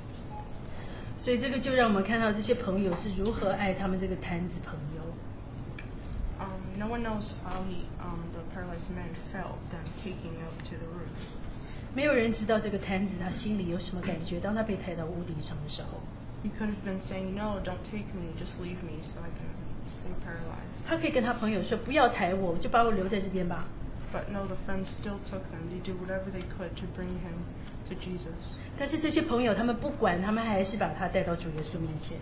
[1.18, 5.02] 所以这个就让我们看到这些朋友是如何爱他们这个摊子朋友。
[6.40, 10.58] Um, no one knows how he, um, the paralyzed man felt them taking him up
[10.64, 11.14] to the roof.
[11.94, 16.00] 没有人知道这个摊子他心里有什么感觉，当他被抬到屋顶上的时候，
[16.42, 18.34] He could have been saying, "No, don't take me.
[18.36, 19.46] Just leave me, so I can
[19.92, 23.66] stay paralyzed." 他可以跟他朋友说不要抬我，就把我留在这边吧。
[24.12, 25.70] But no, the friends still took him.
[25.70, 27.48] They did whatever they could to bring him
[27.88, 28.36] to Jesus.
[28.78, 32.18] 但是这些朋友他们不管，他们还是把他带到主耶稣面前。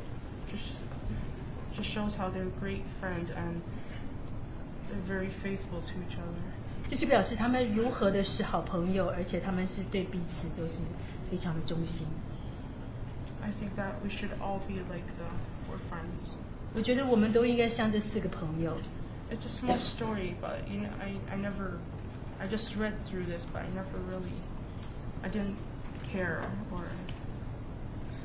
[0.48, 0.70] Just,
[1.76, 3.61] just shows how they're great friends and
[4.88, 6.88] they're very faithful to each other.
[6.88, 10.78] 这就表示他们如何的是好朋友，而且他们是对彼此都是
[11.30, 12.06] 非常的忠心。
[13.42, 15.26] I think that we should all be like the
[15.66, 16.36] four friends.
[16.74, 18.76] 我觉得我们都应该像这四个朋友。
[19.30, 21.78] It's a small story, but you know, I, I never,
[22.40, 24.34] I just read through this, but I never really,
[25.22, 25.56] I didn't
[26.12, 26.42] care
[26.72, 26.84] or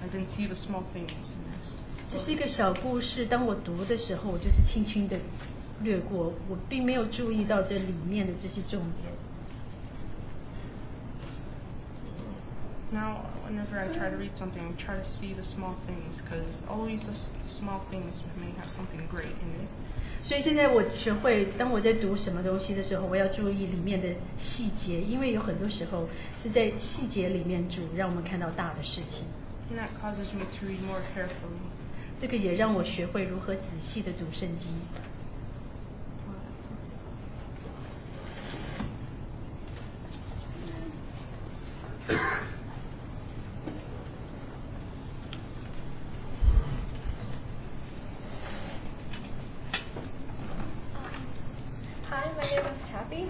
[0.02, 1.74] I didn't see the small things in this.
[2.12, 5.18] 这是一个小故事，当我读的时候，我就是轻轻的
[5.82, 9.14] 略过，我并没有注意到这里面的这些重点。
[12.92, 16.48] Now, whenever I try to read something, I try to see the small things because
[16.70, 17.28] always the s-
[17.60, 19.70] small things may have something great in it.
[20.23, 24.09] 所以现在我学会，当我在读什么东西的时候，我要注意里面的
[24.39, 26.09] 细节，因为有很多时候
[26.43, 29.25] 是在细节里面主让我们看到大的事情。
[29.73, 31.71] And that causes me to read more carefully.
[32.21, 34.69] 这个也让我学会如何仔细的读圣经。
[52.20, 53.26] Hi, my name is Tappy,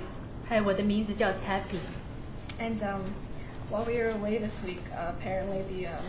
[0.49, 1.79] 嗨，我的名字叫 Tappy。
[2.59, 3.01] and um,
[3.69, 6.05] while we were away this week, uh, apparently the um,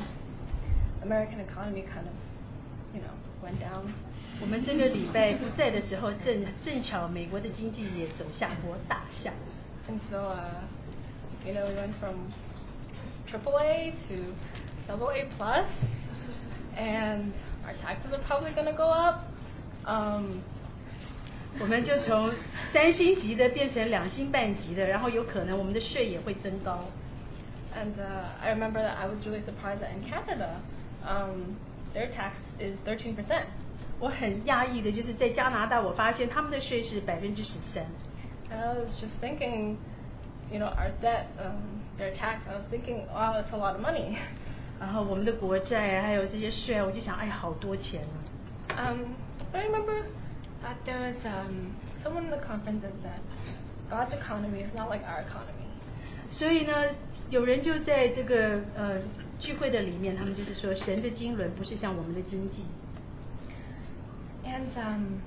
[1.03, 2.15] American economy kind of,
[2.93, 3.93] you know, went down.
[4.41, 9.33] 我们这个礼拜不在的时候，正正巧美国的经济也走下坡，大下。
[9.89, 10.65] And so, uh,
[11.47, 12.33] you know, we went from
[13.31, 14.35] AAA to
[14.89, 15.65] double A plus,
[16.77, 17.33] and
[17.65, 19.25] our taxes are probably going to go up.
[19.87, 20.43] Um,
[21.60, 22.32] 我们就从
[22.72, 26.86] 三星级的变成两星半级的，然后有可能我们的税也会增高。
[27.76, 30.60] and uh, I remember that I was really surprised that in Canada,
[31.06, 31.56] um,
[31.94, 33.44] their tax is thirteen percent.
[34.00, 37.86] 我很讶异的就是在加拿大，我发现他们的税是百分之十三。
[38.50, 39.78] And I was just thinking,
[40.52, 43.82] you know, our debt, um, their tax, I was thinking, wow, that's a lot of
[43.82, 44.18] money.
[44.80, 48.02] 然后我们的国债啊还有这些税啊，我就想，哎呀，好多钱
[48.70, 49.14] 啊！Um,
[49.54, 50.04] I remember
[50.63, 53.21] that there was um, someone in the conference that said,
[53.89, 55.67] God's economy is not like our economy.
[56.31, 56.73] 所以呢，
[57.31, 59.01] 有人就在这个呃
[59.39, 62.65] 聚会的里面，他们就是说，神的经纶不是像我们的经济。
[64.45, 65.21] And um,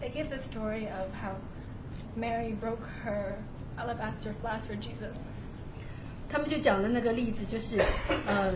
[0.00, 1.34] they gave the story of how
[2.16, 3.34] Mary broke her
[3.76, 5.14] alabaster flask for Jesus.
[6.28, 7.80] 他们就讲了那个例子，就是
[8.26, 8.52] 呃，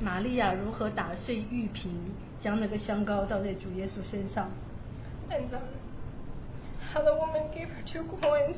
[0.00, 1.92] 玛利亚如何打碎玉瓶，
[2.40, 4.50] 将那个香膏倒在主耶稣身上。
[5.30, 5.62] And um,
[6.92, 8.56] how the woman gave her two coins.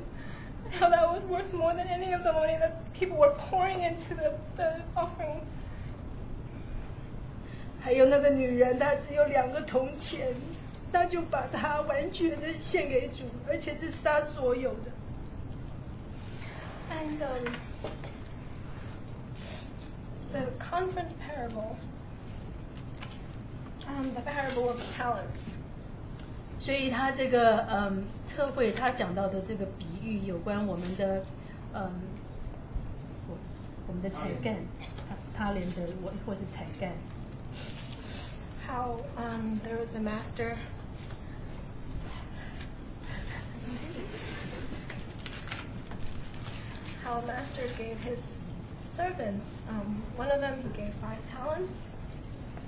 [0.64, 3.82] and How that was worth more than any of the money that people were pouring
[3.82, 5.40] into the, the offering.
[7.80, 10.34] 还有那个女人，她只有两个铜钱，
[10.92, 14.90] 她就把它完全的献给主，而且这是她所有的。
[16.90, 17.54] And um,
[20.32, 21.76] the conference parable,
[23.86, 25.38] um, the parable of the talents.
[26.59, 31.23] 所以他这个嗯特会他讲到的这个比喻有关我们的
[31.73, 31.91] 嗯
[33.27, 33.37] 我
[33.87, 34.55] 我们的才干，
[35.09, 36.91] 他他连的我或是才干。
[38.65, 40.57] How um, there was a master.
[47.03, 48.19] How a master gave his
[48.95, 49.43] servants.
[49.69, 51.69] Um, one of them he gave five talents.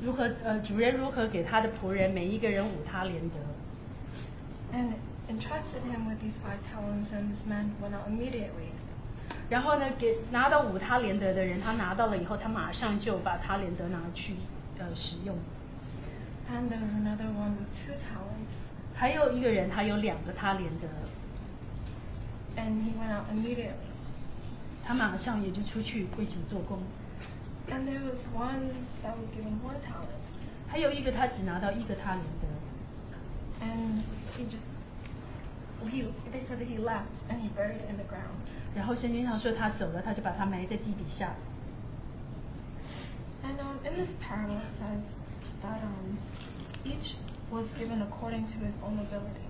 [0.02, 3.36] 如何呃主人如何给他的仆人每一个人五他连得，
[4.76, 4.94] and
[5.30, 8.76] entrusted him with these five talents, and this man went out immediately.
[9.50, 14.36] 然后呢给拿到五他连德的人，他拿到了以后，他马上就把他连德拿去
[14.78, 15.36] 呃使用。
[16.52, 18.54] And there was another one with two talents,
[18.94, 20.88] 还有一个人他有两个他连得
[22.56, 23.74] ，and he went out immediately.
[24.84, 26.80] 他马上也就出去为主做工。
[27.68, 28.70] And there was one
[29.04, 30.22] that was given one talent,
[30.68, 32.48] 还有一个他只拿到一个他连得，
[33.65, 34.03] and
[34.37, 34.65] he just
[35.81, 36.03] well, he
[36.33, 38.37] they said that he left and he buried it in the ground.
[38.75, 41.35] 然后圣经上说他走了，他就把它埋在地底下。
[43.43, 45.03] And um, in this parable, it says
[45.63, 46.19] that um,
[46.85, 47.17] each
[47.51, 49.49] was given according to his own ability.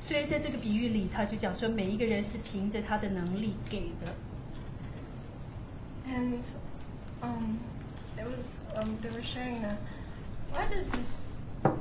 [0.00, 4.14] 所以在这个比喻里，他就讲说每一个人是凭着他的能力给的。
[6.06, 6.42] And
[7.22, 7.58] um,
[8.16, 8.44] there was
[8.76, 9.78] um, they were sharing that
[10.52, 11.06] why does this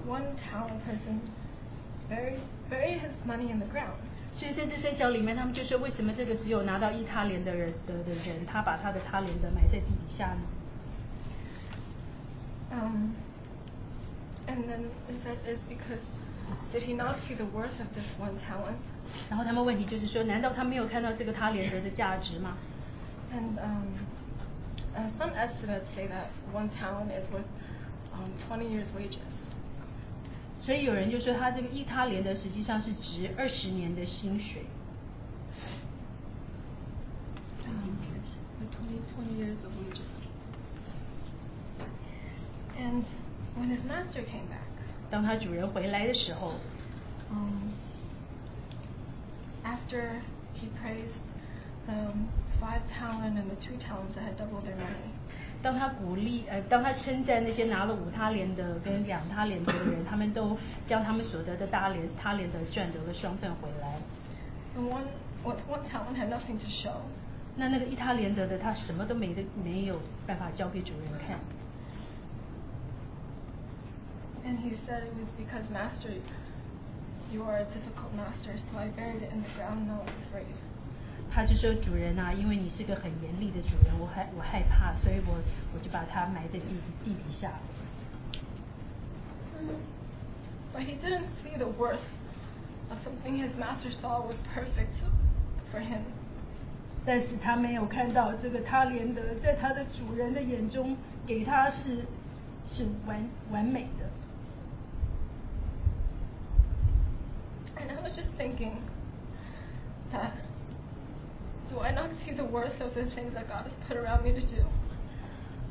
[0.06, 1.22] one talent person
[2.10, 2.36] bury
[2.70, 3.98] bury his money in the ground?
[4.34, 10.42] 所以在这分享里面，他们就说为什么这个只有拿到一他连的人的的人，他把他的他连的埋在地底下呢？
[12.72, 13.16] Um,
[14.48, 16.00] and then is that is because
[16.72, 18.78] did he not see the worth of this one talent?
[19.30, 22.56] 然后他们问题就是说，难道他没有看到这个他连德的价值吗？
[23.34, 23.98] And um,
[24.96, 27.50] uh, some estimates say that one talent is worth
[28.14, 29.18] um, 20 years' wages.
[30.65, 34.63] 所以有人就说他这个一他连德实际上是值二十年的薪水。
[37.67, 37.99] Um,
[38.59, 40.09] like 20, 20 years of wages.
[42.79, 43.05] And
[43.57, 44.65] when his master came back,
[45.11, 46.55] 当他主人回来的时候
[47.31, 47.73] ，um,
[49.65, 50.23] after
[50.55, 51.13] he praised
[51.87, 52.15] the
[52.59, 55.14] five talent and the two talents that had doubled their money,
[55.65, 63.99] 当他鼓励呃，当他称赞那些拿了五他连德跟两他连德的人，他们都将他们所得的大连他连德赚得了双份回来。
[64.75, 65.07] the one
[65.43, 67.01] what one talent had nothing to show.
[67.57, 71.39] 那那个一他连德的，他什么都没得没有办法交给主人看。
[74.45, 76.13] And he said it was because master,
[77.33, 80.45] you are a difficult master, so I buried it in the ground was afraid.
[81.35, 85.35] 他就说主人啊，因为你是个很严厉的主人，我害我害怕，所以我
[85.75, 86.67] 我就把它埋在地
[87.05, 87.51] 地底下。
[90.73, 92.07] But he didn't see the worth
[92.89, 94.95] of something his master saw was perfect
[95.73, 96.03] for him.
[97.05, 102.05] 但是他没有看到这个他连德在他的主人的眼中给他是
[102.65, 104.09] 是完完美的。
[107.77, 108.77] And I was just thinking
[110.13, 110.31] that
[111.74, 114.32] do I not see the worth of the things that God has put around me
[114.34, 114.64] to do?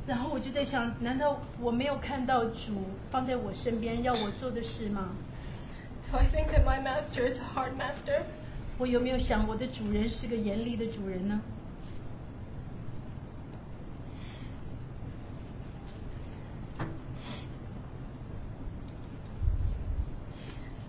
[0.06, 5.10] 然后我就在想，难道我没有看到主放在我身边要我做的事吗？
[6.10, 8.22] Do I think that my master is a hard master?
[8.78, 11.40] 我有没有想我的主人是个严厉的主人呢？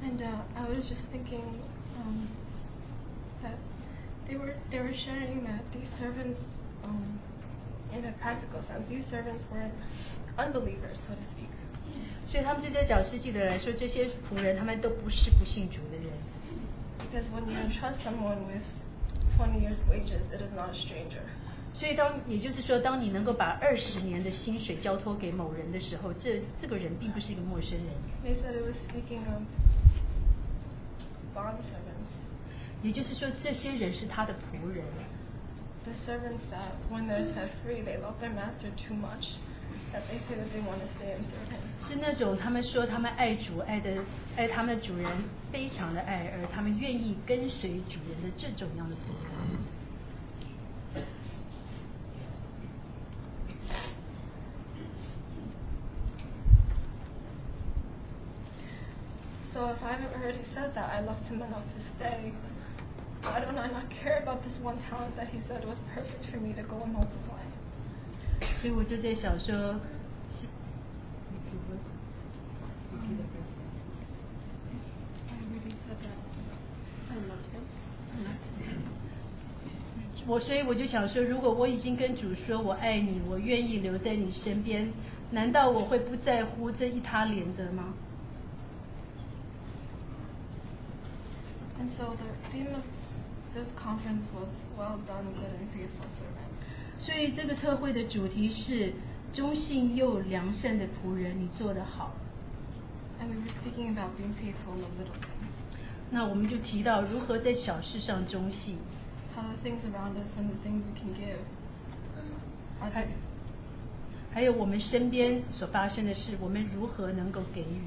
[0.01, 1.61] And uh, I was just thinking
[1.99, 2.42] um, that
[4.27, 6.39] they were they were sharing that these servants,
[6.83, 7.19] um,
[7.91, 9.69] in a practical sense, these servants were
[10.37, 11.49] unbelievers, so to speak.
[12.25, 16.13] 所以他们就在讲实际的来说，这些仆人他们都不是不信主的人，
[16.99, 18.61] Because when you entrust someone with
[19.37, 21.23] 20 years' wages, it is not a stranger.
[21.73, 27.87] 所以当也就是说，当你能够把二十年的薪水交托给某人的时候，这这个人并不是一个陌生人。
[28.23, 29.41] They said it was speaking of
[31.33, 31.82] bond servants,
[32.83, 34.85] 也就是说，这些人是他的仆人，
[35.83, 39.35] the servants that when they're set free, they love their master too much,
[39.91, 41.59] that they say that they want to stay and serve him.
[41.87, 44.03] 是那种他们说他们爱主爱的
[44.37, 45.11] 爱他们的主人
[45.51, 49.59] 非常的爱，而他们愿意跟随主人的这种样的仆人。
[59.51, 62.31] So if I've ever heard he said that, I loved him enough to stay.
[63.23, 66.39] Why don't I not care about this one talent that he said was perfect for
[66.39, 67.43] me to go and multiply?
[68.61, 70.47] 所以我就在想说，是
[75.27, 76.17] I really said that.
[77.11, 77.63] I loved him.
[80.27, 84.91] 我所以我就想说，如果我已经跟主说我爱你，我愿意留在你身边，
[85.31, 87.93] 难道我会不在乎这一他连的吗？
[91.79, 92.83] And so the theme of
[93.54, 96.50] this conference was well done, good and faithful servant.
[96.98, 98.92] 所以这个特会的主题是
[99.32, 102.12] 忠信又良善的仆人，你做得好。
[103.20, 105.52] And we were speaking about being faithful in the little things.
[106.10, 108.76] 那我们就提到如何在小事上忠信
[109.34, 111.38] ，How the things around us and the things we can give
[112.80, 113.08] 还
[114.32, 117.80] 还有我们身边所发生的事，我们如何能够给予。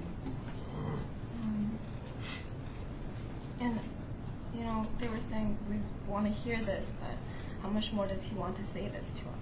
[1.43, 1.69] um,
[3.59, 3.73] and
[4.56, 5.76] you know, they were saying we
[6.06, 7.16] want to hear this, but
[7.62, 9.38] how much more does he want to say this to us?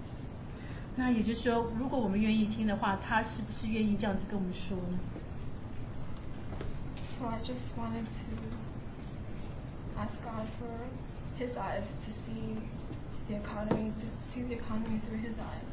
[0.95, 4.99] 那也就是说，如果我们愿意听的话，他是不是愿意这样子跟我们说呢？
[7.17, 8.35] So I just wanted to
[9.97, 10.73] ask God for
[11.39, 12.57] His eyes to see
[13.27, 15.69] the economy, to see the economy through His eyes.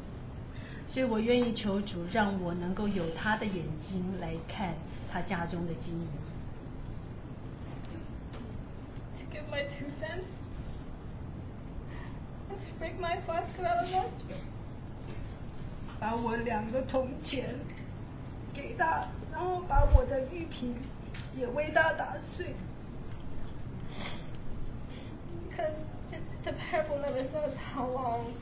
[0.87, 4.73] 所以我愿意求主让我能够有他的眼睛来看
[5.11, 6.07] 他家中的经营，
[9.53, 10.27] my two cents
[12.49, 14.11] and to break my five out
[15.99, 17.55] 把我两个铜钱
[18.53, 20.75] 给他，然后把我的玉瓶
[21.35, 22.55] 也为他打碎。
[25.49, 25.73] because
[26.11, 28.33] it, the parable never says how long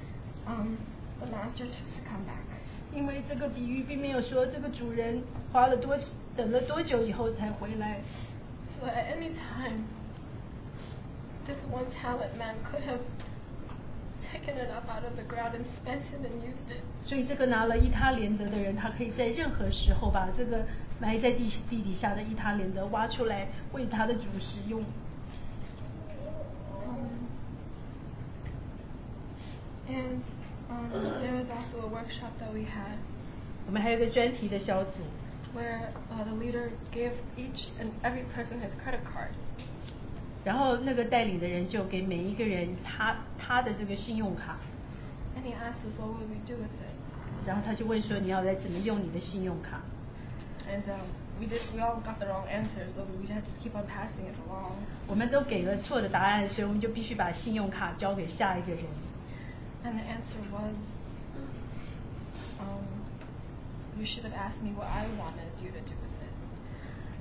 [0.46, 0.78] um,
[1.20, 2.46] the master took to come back.
[2.94, 5.98] 因为这个比喻并没有说这个主人花了多
[6.36, 8.02] 等了多久以后才回来，
[8.80, 9.86] So at any time,
[11.46, 13.00] this one talent man could have
[14.32, 16.84] taken it up out of the ground and spent it and used it.
[17.04, 20.66] 所以这个拿了伊他连德的人，他可以在任何时候把这个
[21.00, 24.84] 埋在地地底下的伊他连德挖出来，为他的主使用。
[26.84, 27.28] Um,
[29.88, 30.22] and
[30.70, 30.92] um,
[31.22, 32.98] there was also a workshop that we had
[33.66, 35.00] 我们还有一个专题的小组，
[35.56, 39.32] where uh, the leader gave each and every person his credit card.
[40.45, 44.57] 然后那个代理的人就给每一个人他他的这个信用卡
[45.37, 47.47] ，And he asked us what would we do with it.
[47.47, 49.81] 然后他就问说你要来怎么用你的信用卡。
[50.69, 51.07] And um,
[51.41, 51.61] we did.
[51.75, 54.73] We all got the wrong answer, so we had to keep on passing it along.
[55.09, 58.85] 我们都给了错的答案，所以我们就必须把信用卡交给下一个人。
[59.85, 60.75] And the answer was,
[62.61, 62.87] um,
[63.99, 66.12] you should have asked me what I wanted you to do with it.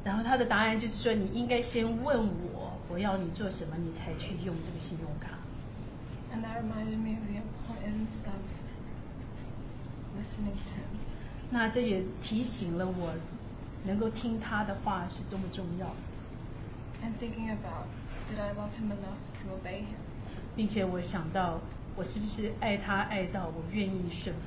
[0.03, 5.37] 然后他的答案就是说，你应该先问我，我要你做什么，你才去用这个信用卡。
[6.33, 8.41] And that reminded me of the importance of
[10.17, 10.89] listening to him.
[11.51, 13.13] 那这也提醒了我，
[13.85, 15.87] 能够听他的话是多么重要
[17.03, 17.87] ，And thinking about,
[18.29, 19.99] did I love him enough to obey him?
[20.55, 21.59] 并且我想到，
[21.95, 24.41] 我是不是爱他爱到我愿意顺服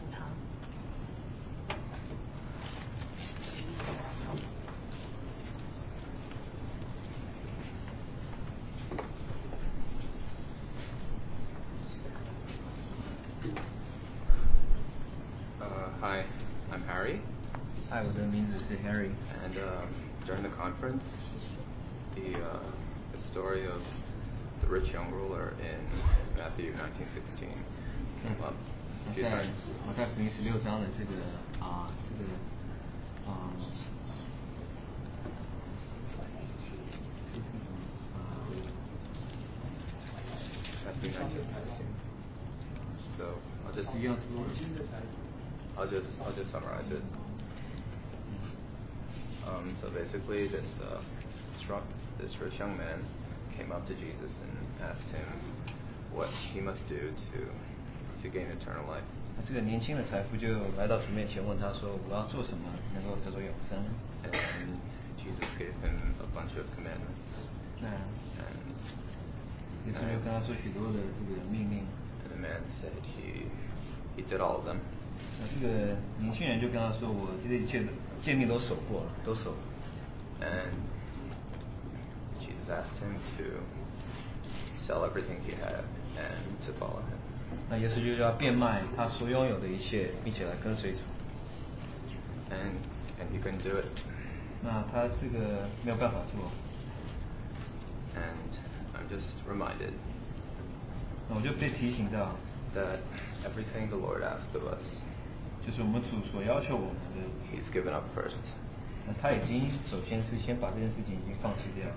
[18.93, 19.09] 名字是 Harry。
[19.43, 19.88] and um,
[20.25, 21.03] during the conference,
[22.15, 22.59] the, uh,
[23.11, 23.82] the story of
[24.61, 25.80] the rich young ruler in
[26.38, 29.55] Matthew 19:16 came up a 我 few 在 times.
[29.88, 31.11] 我在福音十六章的这个
[31.65, 32.30] 啊这个
[33.32, 33.49] 啊
[37.34, 37.75] 这是什么
[38.13, 38.45] 啊
[40.86, 41.89] Matthew 19:16.
[43.17, 43.23] So
[43.65, 44.45] I'll just 一样是吗
[45.77, 47.03] I'll just I'll just summarize it.
[49.63, 51.01] Um, so basically, this uh,
[51.63, 51.84] struck
[52.19, 53.05] this rich young man
[53.57, 55.27] came up to Jesus and asked him
[56.13, 57.39] what he must do to
[58.21, 59.03] to gain eternal life.
[59.38, 63.80] 那这个年轻的财富就来到主面前问他说：“我要做什么能够得到永生
[64.23, 64.75] And
[65.17, 67.47] Jesus gave him a bunch of commandments.？”
[67.82, 68.59] 那 And,
[69.88, 71.84] 耶稣就跟他说许多的这个命令。
[72.25, 73.47] and the man said he
[74.17, 74.77] he did all of them.
[75.39, 77.88] 那这个年轻人就跟他说：“我这一切的
[78.23, 79.57] 诫命都守过了，都守了。
[80.41, 80.71] And
[82.39, 83.43] Jesus asked him to
[84.75, 85.84] sell everything he had
[86.15, 87.17] and to follow him.
[87.69, 90.99] ”那耶稣就要变卖他所拥有的一切，并且来跟随主。
[92.51, 92.77] And
[93.19, 93.86] and he couldn't do it.
[94.61, 96.51] 那他这个没有办法做，
[98.15, 98.51] And
[98.93, 99.93] I'm just reminded
[101.30, 102.36] 那我就被提醒到，
[102.75, 102.99] that
[103.45, 104.82] everything the Lord asked of us,
[105.65, 107.21] 就是我们主所要求我们的，
[107.51, 108.39] He's given up first.
[109.07, 111.88] 那他已经首先是先把这件事情已经放弃掉。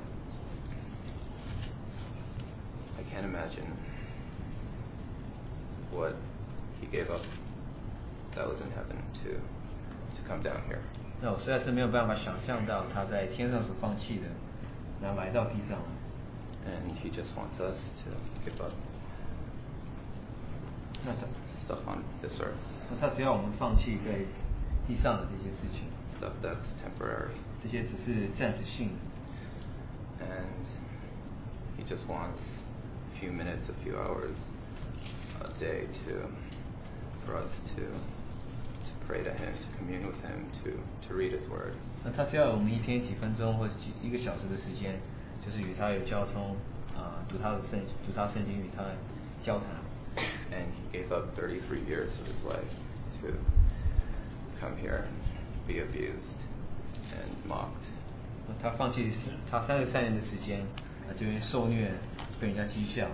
[2.98, 3.68] I can't imagine
[5.92, 6.14] what
[6.80, 7.22] He gave up
[8.34, 9.40] that was in heaven to
[10.16, 10.80] to come down here.
[11.20, 14.26] 那我实在是没有办法想象到他在天上所放弃的，
[15.00, 15.78] 然后来到地上。
[16.64, 17.74] And He just wants us
[18.04, 18.10] to
[18.46, 18.70] give up
[21.04, 21.26] 那他
[21.66, 22.54] stuff on this earth,
[22.90, 24.18] 那他只要我们放弃在
[24.86, 27.34] 地上的这些事情， stuff that's temporary.
[27.62, 30.24] 这些只是暂时性的。
[30.24, 30.62] And
[31.78, 32.38] He just wants
[33.10, 34.36] a few minutes, a few hours
[35.40, 36.28] a day to
[37.26, 40.70] for us to to pray to Him, to commune with Him, to
[41.08, 41.74] to read His Word.
[42.04, 45.00] 那他只要我们一天几分钟或者几一个小时的时间，
[45.44, 46.56] 就是与他有交通，
[46.94, 48.84] 啊、读他的圣读他圣经，与他
[49.42, 49.66] 交谈。
[50.50, 52.72] And he gave up 33 years of his life
[53.22, 53.32] to
[54.60, 56.40] come here and be abused
[57.12, 57.86] and mocked.
[58.48, 60.60] 那他放弃是他三十三年的时间
[61.08, 61.92] 啊，就因为受虐
[62.40, 63.08] 被人家讥笑，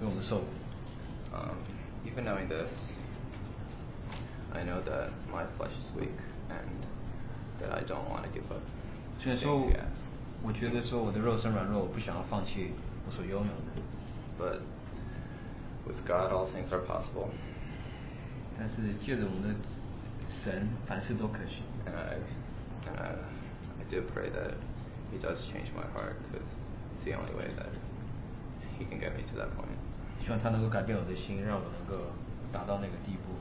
[0.00, 0.44] 因为我们受苦。
[1.32, 1.56] Um,
[2.06, 2.70] even knowing this,
[4.52, 6.16] I know that my flesh is weak
[6.48, 6.84] and
[7.60, 8.62] that I don't want to give up
[9.20, 9.96] 虽 the 然说 things He has.
[10.42, 12.72] 我觉得说我的肉身软弱，我不想要放弃
[13.06, 13.80] 我所拥有的，
[14.38, 14.60] But
[15.86, 17.30] with God, all things are possible.
[18.58, 19.54] 但是借着我们的
[20.28, 21.62] 神，凡事都可行。
[21.86, 22.18] And I,
[22.88, 23.10] and I,
[23.78, 24.54] I do pray that
[25.12, 26.48] He does change my heart because
[26.96, 27.70] it's the only way that
[28.78, 29.76] He can get me to that point.
[30.24, 32.06] 希望他能够改变我的心，让我能够
[32.50, 33.36] 达到那个地步。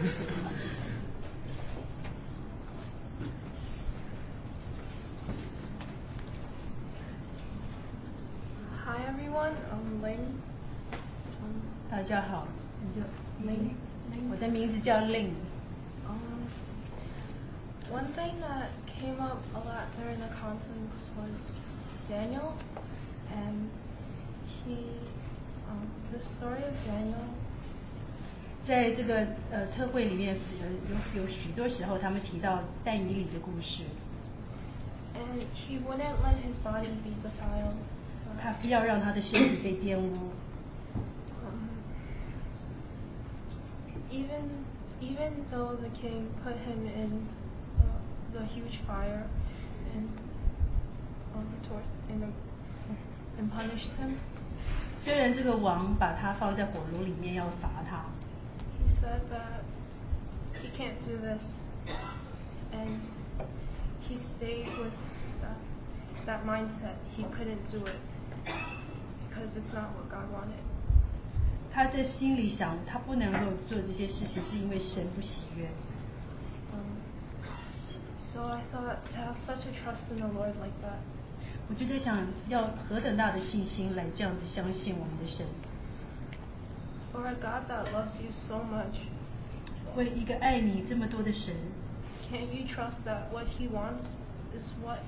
[0.00, 0.31] Hi
[14.82, 15.30] 我的名字叫令。
[16.08, 16.48] Um,
[17.92, 21.30] one thing that came up a lot during the conference was
[22.10, 22.54] Daniel,
[23.30, 23.70] and
[24.64, 24.76] he,
[25.70, 27.28] um, the story of Daniel
[28.66, 30.66] 在这个呃特会里面，呃
[31.16, 33.84] 有有许多时候他们提到但以理的故事，
[35.14, 37.76] and he wouldn't let his body be defiled.
[38.42, 40.30] 他不要让他的身体被玷污。
[41.42, 41.70] Um,
[44.12, 44.44] even
[45.02, 47.28] even though the king put him in
[47.80, 49.26] uh, the huge fire
[49.94, 50.08] and
[51.34, 52.32] um, tor- and,
[53.38, 54.18] and punished him,
[55.00, 58.04] 虽然这个王把他放在火炉里面要罚他，
[58.78, 59.62] he said that
[60.60, 61.42] he can't do this,
[62.72, 62.98] and
[64.08, 64.92] he stayed with
[65.40, 65.56] that,
[66.26, 66.96] that mindset.
[67.16, 68.00] He couldn't do it
[69.28, 70.58] because it's not what God wanted.
[71.72, 75.68] 他在心里想他不能够做这些事情，是因为神不喜悦。
[76.72, 76.98] Um,
[78.32, 81.00] so I thought to have such a trust in the Lord like that.
[81.68, 85.46] 我就在想，要何等大的信心来这样子相信我们的神，
[87.12, 88.96] For a God that loves you so much,
[89.94, 91.54] 为一个爱你这么多的神，
[92.30, 94.04] can't you trust that what He wants
[94.56, 95.00] is what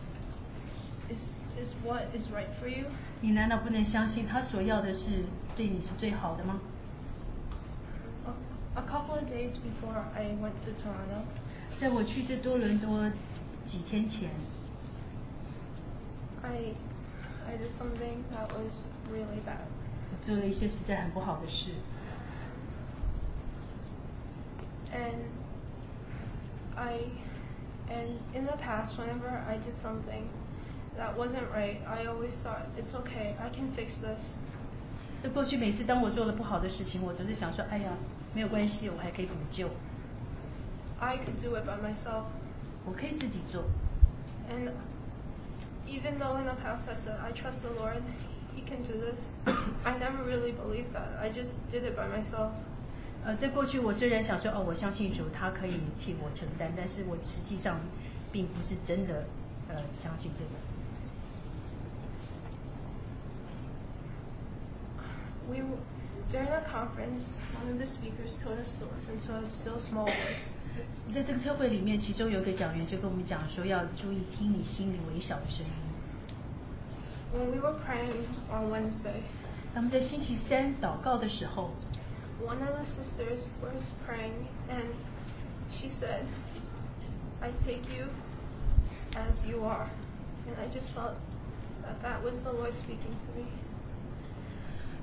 [1.09, 1.19] is
[1.59, 2.87] is what is right for you?
[3.21, 5.25] 你难道不能相信他所要的是
[5.57, 6.61] 对你是最好的吗？
[8.27, 11.25] A, a couple of days before I went to Toronto,
[11.81, 13.11] 在我去这多伦多
[13.67, 14.31] 几天前，
[16.43, 16.75] I
[17.47, 18.73] I did something that was
[19.11, 19.67] really bad.
[20.13, 21.71] 我做了一些实在很不好的事，
[24.93, 25.31] And
[26.77, 26.99] I
[27.89, 30.25] and in the past whenever I did something
[30.97, 34.21] that wasn't right, I always thought it's okay, I can fix this.
[35.23, 37.93] 在过去每次当我做了不好的事情，我总是想说，哎呀，
[38.35, 39.69] 没有关系，我还可以补救，
[40.99, 42.25] I could do it by myself.
[42.85, 43.65] 我可以自己做。
[44.51, 44.71] And
[45.87, 48.03] even though in the past I said I trust the Lord,
[48.57, 49.21] He can do this,
[49.85, 51.17] I never really believed that.
[51.21, 52.51] I just did it by myself.
[53.25, 57.79] 呃，在过去我虽然想说，哦，我相信主，他可以替我承担，但是我实际上
[58.33, 59.25] 并不是真的
[59.69, 60.51] 呃相信这个。
[65.49, 65.79] We w-
[66.31, 67.23] during the conference,
[67.55, 70.43] one of the speakers told us to listen to a still small voice.
[71.13, 75.73] 在这个特会里面，其中有一个讲员就跟我们讲说，要注意听你心里微小的声音。
[77.35, 79.23] When we were praying on Wednesday,
[79.75, 81.71] 那么在星期三祷告的时候，
[82.45, 84.95] one of the sisters was praying and
[85.71, 86.25] she said,
[87.41, 88.07] I take you
[89.15, 89.89] as you are.
[90.47, 91.15] And I just felt
[91.83, 93.47] that that was the Lord speaking to me.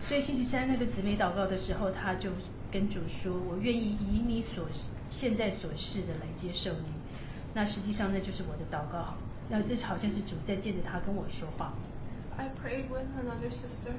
[0.08, 2.30] 所以星期三那个姊妹祷告的时候，她就
[2.70, 4.66] 跟主说：“我愿意以你所
[5.10, 6.92] 现在所示的来接受你。”
[7.54, 9.14] 那实际上那就是我的祷告。
[9.48, 11.72] 那这好像是主在借着她跟我说话。
[12.36, 13.92] I prayed with another sister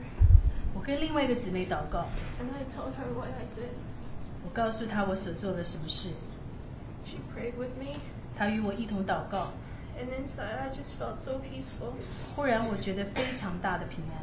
[0.74, 2.08] 我跟另外一个姊妹祷告
[2.41, 3.74] ，and I told her what I did.
[4.43, 6.10] 我告诉她我所做的什么事
[7.06, 7.99] ，She prayed with me
[8.36, 9.51] 她与我一同祷告。
[9.95, 11.93] and inside I just felt so peaceful,
[12.36, 14.18] 忽然我觉得非常大的平安，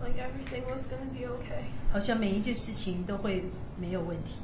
[0.00, 1.64] like everything was going to be okay.
[1.92, 3.44] 好像每一件事情都会
[3.78, 4.36] 没有问题。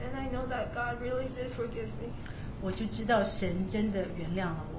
[0.00, 2.12] And I know that God really did forgive me.
[2.60, 4.76] 我就知道神真的原谅了我。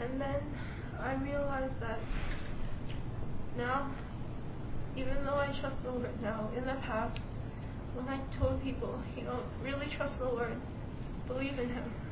[0.00, 0.40] And then
[0.98, 1.98] I realized that
[3.56, 3.90] now,
[4.96, 7.20] even though I trust the Lord now, in the past,
[7.94, 10.56] when I told people, you know, really trust the Lord,
[11.26, 12.03] believe in Him, I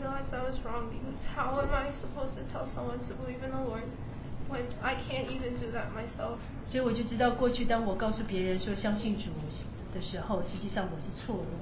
[0.00, 3.50] realized I was wrong because how am I supposed to tell someone to believe in
[3.50, 3.84] the Lord
[4.48, 6.38] when I can't even do that myself?
[6.64, 9.30] 所以我就知道，过去当我告诉别人说相信主，
[9.94, 11.52] 的时候，实际上我是错的，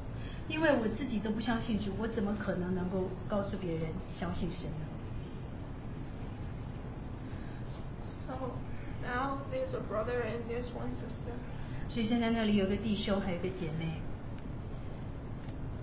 [0.48, 3.82] 因为我自己都不相信主，我怎么可能能够告诉别人
[4.18, 4.86] 相信神呢？
[8.26, 8.32] So
[9.02, 11.32] now there's a brother and there's one sister.
[11.88, 14.00] 所以现在那里有个弟兄，还有个姐妹。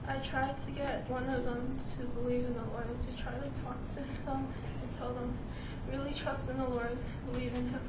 [0.08, 3.50] I tried to get one of them to believe in the Lord, to try to
[3.64, 4.48] talk to them
[4.82, 5.38] and tell them,
[5.90, 6.98] really trust in the Lord,
[7.32, 7.82] believe in Him.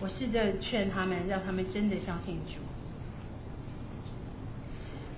[0.00, 2.60] 我试着劝他们，让他们真的相信主。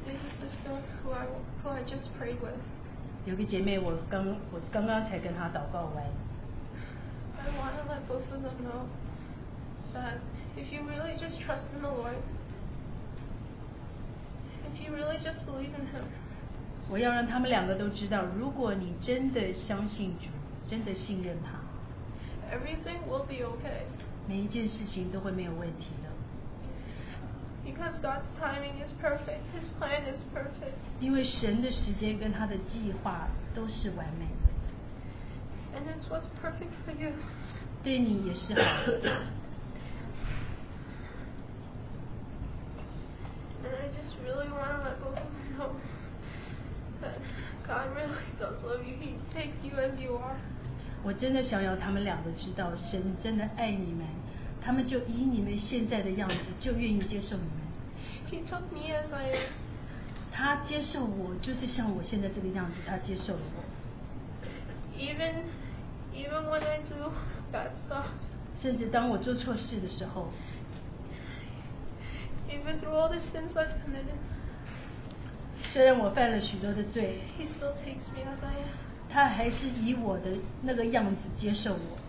[0.04, 1.26] There's a sister who I
[1.62, 2.58] who I just prayed with.
[3.24, 6.04] 有个姐妹，我刚我刚刚才跟她祷告完。
[7.38, 8.88] I want to let both of them know
[9.94, 10.18] that
[10.56, 12.16] if you really just trust in the Lord,
[14.66, 16.04] if you really just believe in Him,
[16.88, 20.26] 我要让他们两个都知道，如果你真的相信主，
[20.68, 21.58] 真的信任他，
[22.54, 23.84] everything will be okay.
[24.28, 26.10] 每一件事情都会没有问题的。
[27.64, 30.74] Because God's timing is perfect, His plan is perfect.
[31.00, 37.12] 因为神的时间跟他的计划都是完美的， And it's what's perfect for you.
[37.82, 39.22] 对你也是好的。
[43.62, 45.70] And I just really want to let both of them know
[47.67, 48.95] God really does love you.
[48.99, 50.37] He takes you as you are.
[51.03, 54.05] 我真的想要他们两个知道，神真的爱你们，
[54.61, 57.67] 他们就以你们现在的样子，就愿意接受你们。
[58.29, 59.49] He took me as I am.
[60.31, 63.63] 他接受我，就是像我现在这个样子，他接受了我。
[64.97, 65.43] Even,
[66.13, 67.11] even when I do
[67.51, 68.05] bad stuff,
[68.61, 70.31] 甚至当我做错事的时候
[72.49, 74.17] ，even through all the sins I've committed,
[75.77, 77.19] 虽然我犯了许多的罪，
[79.07, 80.31] 他还是以我的
[80.63, 81.99] 那个样子接受我，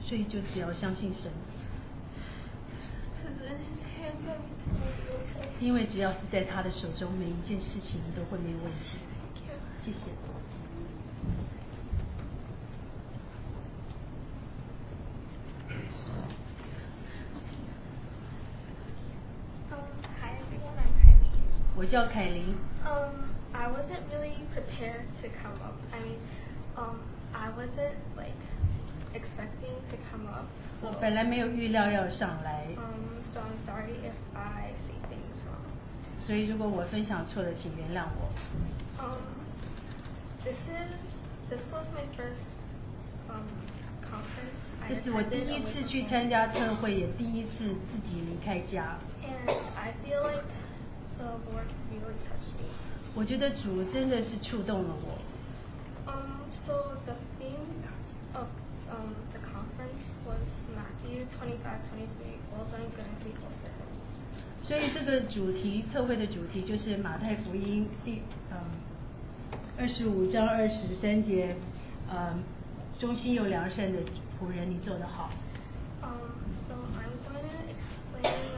[0.00, 1.30] 所以就只要相信神。
[5.60, 8.98] 因为只要是在他的手中，每一件事情都会没有问题。
[9.80, 10.31] 谢谢。
[21.75, 25.75] 我叫凯琳， Um, I wasn't really prepared to come up.
[25.91, 26.17] I mean,
[26.75, 26.99] um,
[27.33, 28.37] I wasn't like
[29.13, 30.45] expecting to come up.
[30.81, 35.65] 我 So, 本来没有预料要上来， um, so I'm sorry if I say things wrong.
[36.19, 38.29] 所以如果我分享错了，请原谅我。
[38.99, 39.21] Um,
[40.43, 40.91] this is
[41.49, 42.41] this was my first
[43.29, 43.45] um
[44.01, 44.57] conference.
[44.81, 46.09] I 这是我第 attended 一 away 次 from 去 home.
[46.09, 48.97] 参加特会，也第一次自己离开家。
[49.23, 50.43] And I feel like
[51.22, 52.66] the Lord really touched me.
[53.14, 55.18] 我觉得主真的是触动了我。
[56.10, 57.86] Um, so the theme
[58.34, 58.48] of
[58.90, 60.40] um, the conference was
[60.74, 62.08] Matthew 25, 23,
[62.50, 63.92] well done, good and faithful servant.
[64.62, 68.58] 所以这个主题特会的主题就是马太福音第嗯
[69.78, 71.54] 二十五章二十三节，
[72.10, 72.42] 嗯，
[72.98, 73.98] 中心有良善的
[74.40, 75.30] 仆人，你做得好。
[76.02, 76.08] Um,
[76.68, 78.51] so I'm going to explain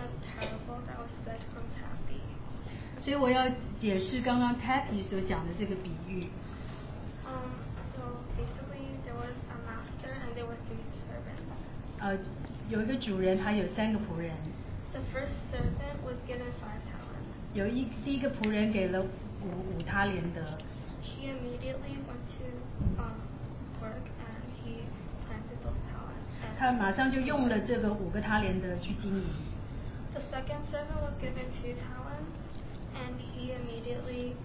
[3.03, 3.47] 所以我要
[3.77, 6.27] 解释刚刚 Tappy 所讲的这个比喻。
[7.25, 7.53] Um,
[7.95, 8.03] so
[8.35, 11.47] basically there was a master and there were three servants.
[11.99, 12.17] 呃，
[12.69, 14.31] 有一个主人，他有三个仆人，
[14.91, 17.29] The first servant was given five talents.
[17.53, 20.41] 有一第一个仆人给了五五他连德，
[21.01, 22.45] He immediately went to
[22.97, 23.21] um,
[23.81, 24.83] work and he
[25.27, 26.29] planted those talents.
[26.43, 29.23] And 他马上就用了这个五个他连德去经营。
[30.13, 32.33] The second servant was given two talents,
[32.95, 34.35] and he immediately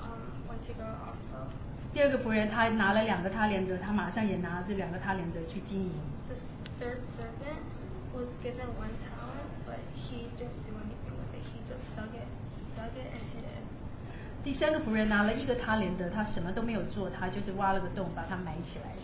[0.00, 1.50] um, went to go also.
[1.92, 5.92] 第二个仆人他拿了两个他连德，他马上也拿这两个他连德去经营。
[6.28, 6.36] The
[6.78, 7.62] third servant
[8.14, 11.42] was given one talent, but he didn't do anything with it.
[11.50, 12.30] He just dug it,
[12.76, 13.62] dug it and hid it.
[14.42, 18.94] 第三个仆人拿了一个他连德，他什么都没有做，他就是挖了个洞把它埋起来。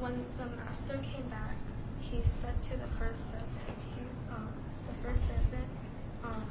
[0.00, 1.56] When the master came back,
[2.00, 4.02] he said to the first servant, he,
[4.32, 4.48] um,
[4.86, 5.68] the first servant
[6.24, 6.42] um,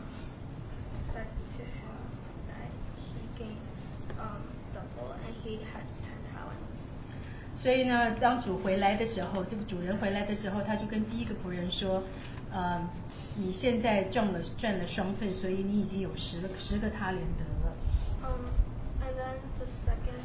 [5.59, 6.57] Double.
[7.55, 12.03] 所以呢，当主回来的时候，这个主人回来的时候，他就跟第一个仆人说
[12.51, 12.83] ：“呃，
[13.37, 17.73] 你现在赚了赚了双份，所以你已经有十个十个他连得了。
[18.23, 18.51] Um,
[19.01, 20.23] and then the second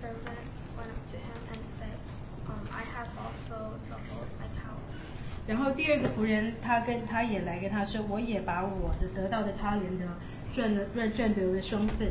[0.00, 0.48] servant
[0.78, 1.98] went up to him and said,
[2.46, 4.80] um, I have also doubled my talent.
[5.46, 10.06] ”然后第二个仆人他跟他也来跟他说：“我也把我的得到的他连得
[10.54, 12.10] 赚了赚赚得了双份。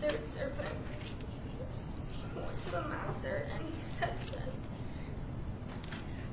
[0.00, 0.78] The third servant
[2.34, 4.48] went to the master and he said that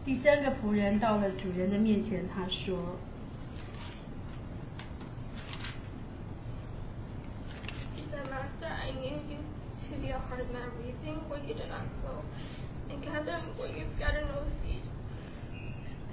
[0.05, 2.97] 第三个仆人到了主人的面前，他说
[8.30, 9.39] Master, I knew you
[9.89, 12.24] to be a hard man, reaping where you did not sow,
[12.89, 14.84] and gathering where you scattered no seed.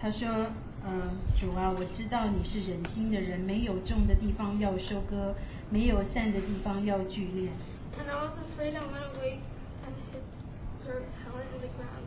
[0.00, 0.46] 他说，
[0.86, 5.34] 嗯，主啊，我知道你是忍心的人，没有种的地方要收割，
[5.70, 7.48] 没有散的地方要聚敛。
[7.98, 9.38] And I was afraid I went away
[9.84, 10.22] and hid
[10.84, 12.04] your talent in the ground.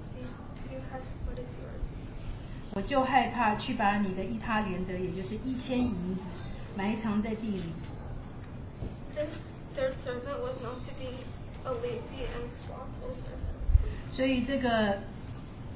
[0.70, 1.82] You have what is yours.
[2.74, 6.22] 我就害怕去把你的一他连得，也就是一千银子
[6.76, 7.64] 埋藏在地里。
[9.16, 9.30] This
[9.76, 11.24] third servant was known to be
[11.64, 14.14] a lazy and slothful servant.
[14.16, 15.00] 所以这个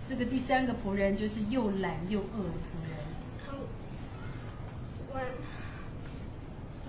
[0.09, 2.91] 这个第三个仆人就是又懒又饿的仆人。
[5.11, 5.31] When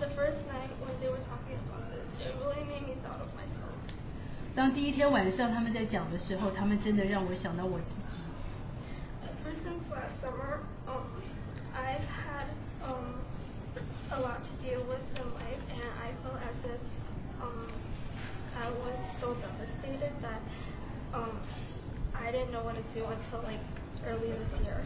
[0.02, 3.28] the first night when they were talking about this, it really made me thought of
[3.34, 3.74] myself.
[4.54, 8.18] 当第一天晚上他们在讲的时候，他们真的让我想到我自己。
[9.24, 11.06] Ever since last summer, um,
[11.74, 12.48] I've had
[12.82, 13.22] um,
[14.10, 16.80] a lot to deal with in life, and I felt as if
[17.40, 17.70] um,
[18.56, 20.40] I was so devastated that
[21.14, 21.38] um,
[22.14, 23.62] I didn't know what to do until like
[24.06, 24.82] early this year.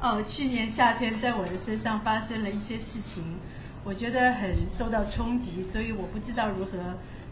[0.00, 3.38] 哦，去年夏天在我的身上发生了一些事情，
[3.85, 6.71] 我觉得很受到冲击，所以我不知道如何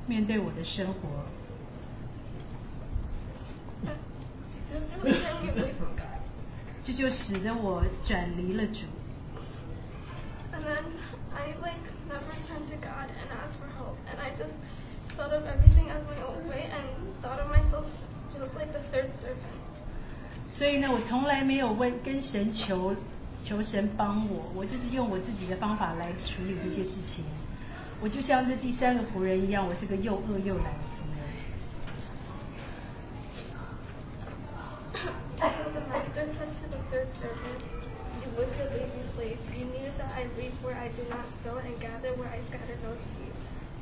[0.07, 1.25] 面对我的生活。
[6.83, 8.81] 这就使得我转离了主。
[10.53, 10.83] And then
[11.33, 14.53] I like never turned to God and asked for help, and I just
[15.17, 16.85] thought of everything as my own way and
[17.23, 17.85] thought of myself
[18.31, 19.57] just like the third servant.
[20.49, 22.95] 所以呢，我从来没有问跟神求
[23.44, 27.24] 求神帮我，我就是用我自己的方法来处理这些事情。
[28.00, 31.18] 我就像这第三个仆人一样，我是个又饿又懒的仆人。
[35.38, 37.62] So the master said to the third servant,
[38.18, 41.78] You wicked lazy slave, you knew that I reap where I do not sow and
[41.78, 43.30] gather where I scatter no seed.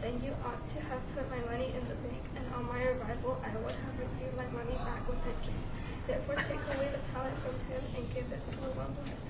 [0.03, 3.41] Then you ought to have put my money in the bank, and on my arrival
[3.41, 5.64] I would have received my money back with interest.
[6.07, 9.21] Therefore take away the talent from him and give it to the one who has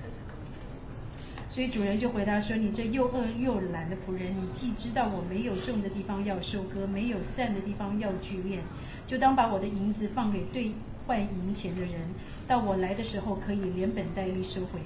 [1.52, 8.60] 所以主人就回答说：“你这又饿又懒的仆人，你既知道我没有种的地方要收割，没有散的地方要聚敛，
[9.06, 10.72] 就当把我的银子放给兑
[11.06, 12.00] 换银钱的人，
[12.48, 14.80] 到我来的时候可以连本带利收回。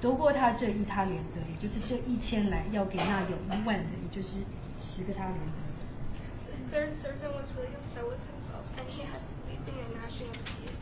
[0.00, 4.38] 夺过他这一他连德，也就是这一千来，要给那有一万的，也就是
[4.80, 5.70] 十个他连德。
[6.50, 7.70] The third servant was really
[8.02, 10.74] with himself, and he had weeping and gnashing of teeth.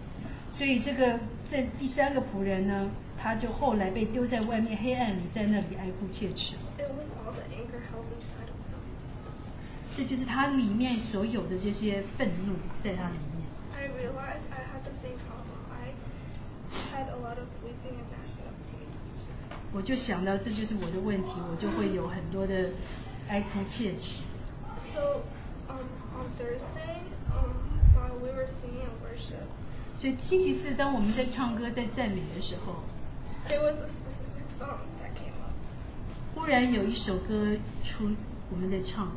[0.51, 1.21] 所以这个
[1.51, 2.89] 这第三个仆人呢，
[3.21, 6.55] 他就后来被丢在外面黑暗里，在那里哀哭切齿。
[9.97, 12.55] 这就是他里面所有的这些愤怒
[12.85, 13.45] 在他里面。
[13.75, 15.59] I realized I had the same problem.
[15.75, 15.93] I
[16.95, 18.87] had a lot of weeping and gnashing of teeth.
[19.73, 22.71] 我就想到这就是我的问题，我就会有很多的
[23.29, 24.23] 哀哭切齿。
[24.95, 25.23] So
[25.69, 25.83] um,
[26.15, 27.03] on Thursday,
[27.35, 27.51] um,
[27.95, 29.49] while we were singing worship,
[30.01, 32.77] 所以星期四当我们在唱歌在赞美的时候，
[36.35, 38.11] 忽然有一首歌出，
[38.51, 39.13] 我们在唱，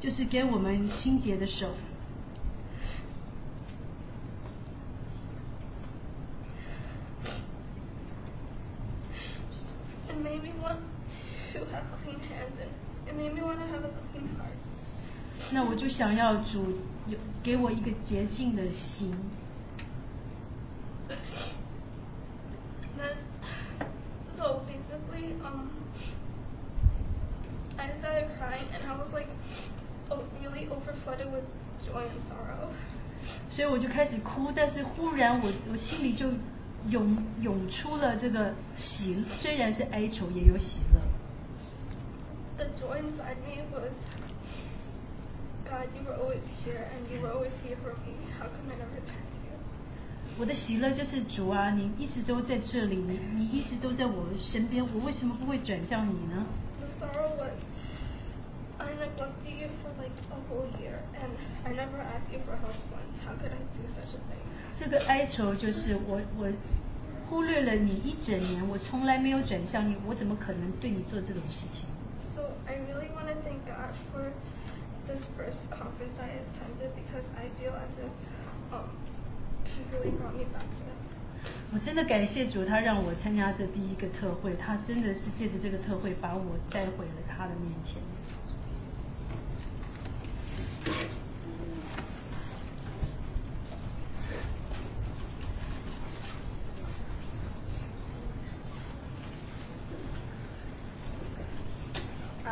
[0.00, 1.68] 就是给我们清洁的手。
[15.52, 16.70] 那我就想要主
[17.06, 19.12] 有给我一个洁净的心。
[22.96, 23.16] Then,
[24.36, 25.70] so basically, um,
[27.76, 29.28] I started crying and I was like,
[30.10, 31.44] oh, really overflooded with
[31.84, 32.70] joy and sorrow.
[33.50, 36.28] 所以我就开始哭，但是忽然我我心里就
[36.88, 41.00] 涌涌出了这个喜，虽然是哀愁，也有喜乐。
[42.56, 43.90] The joy inside me was,
[45.69, 48.13] God, you were always here and you were always here for me.
[48.37, 49.57] How come I never turned to you?
[50.37, 56.45] 我的喜乐就是主啊，你一直都在这里，你你一直都在我身边，我为什么不会转向你呢？
[56.79, 57.55] The sorrow was,
[58.77, 61.31] I neglected you for like a whole year and
[61.63, 63.15] I never asked you for help once.
[63.25, 64.43] How could I do such a thing?
[64.77, 66.51] 这个哀愁就是我我
[67.29, 71.85] 忽略了你一整年，我从来没有转向你，我怎么可能对你做这种事情？
[72.35, 74.31] So I really want to thank God for
[75.10, 78.12] this first conference I attended because I feel as if
[78.70, 78.86] um,
[79.66, 80.98] He really brought me back to Him.
[81.72, 87.96] 我真的感谢主，他让我参加这第一个特会，他真的是借着这个特会把我带回了他的面前。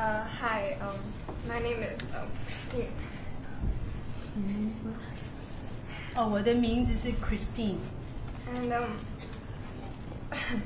[0.07, 1.13] Hi, um,
[1.47, 2.91] my name is um, Christine.
[4.35, 4.71] 嗯，
[6.15, 7.77] 哦，我的名字是 Christine。
[8.47, 8.99] And um,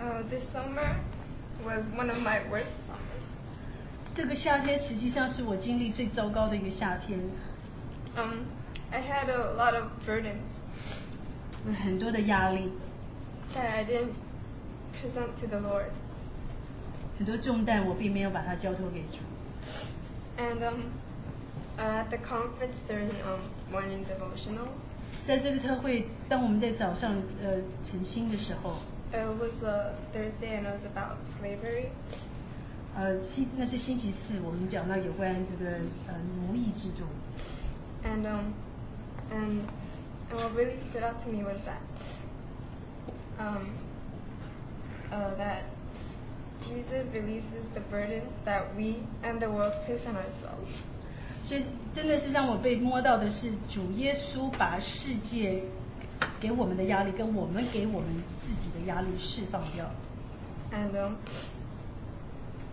[0.00, 0.96] uh, this summer
[1.64, 3.22] was one of my worst summers.
[4.14, 7.18] 这个夏天实际上是我经历最糟糕的一个夏天，
[8.16, 8.46] Um,
[8.90, 10.42] I had a lot of burdens
[11.64, 12.72] 有 很多的压力，
[13.54, 14.14] that I didn't
[15.00, 15.90] present to the Lord.
[17.18, 19.18] 很多重担我并没有把它交托给主。
[20.38, 20.82] And um,
[21.76, 23.40] uh, at the conference during um,
[23.72, 24.68] morning devotional,
[25.26, 27.56] 在这个特会，当我们在早上呃
[27.90, 28.76] 晨星的时候，
[29.12, 31.88] it was a Thursday and it was about slavery.
[32.94, 35.72] 呃星那是星期四，我们讲到有关这个
[36.06, 36.14] 呃
[36.46, 37.04] 奴役制度。
[38.04, 38.54] And um,
[39.32, 39.62] and
[40.30, 41.82] and what really stood out to me was that
[43.38, 43.68] um,
[45.10, 45.64] uh, that
[46.60, 50.70] Jesus releases the burdens that we and the world place on ourselves.
[51.46, 51.64] 所以
[51.94, 55.62] 真的是让我被摸到的是，主耶稣把世界
[56.38, 58.08] 给我们的压力跟我们给我们
[58.42, 59.86] 自己的压力释放掉。
[60.70, 61.16] And um,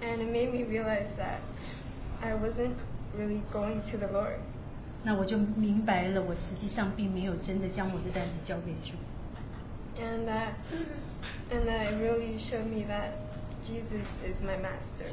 [0.01, 1.39] and it made me realize that
[2.21, 2.75] I wasn't
[3.17, 4.39] really going to the Lord.
[5.03, 8.97] 那我就明白了，我实际上并没有真的将我的担子交给主。
[9.99, 10.55] And that
[11.51, 13.13] and that it really showed me that
[13.65, 15.09] Jesus is my master.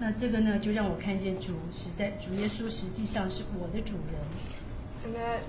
[0.00, 4.18] 那这个呢，就让我看见主实在，主耶稣实际上是我的主人。
[5.04, 5.40] And that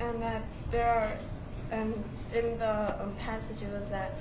[0.00, 1.16] and that there are
[1.70, 1.92] and
[2.32, 4.12] in the um, passage it was that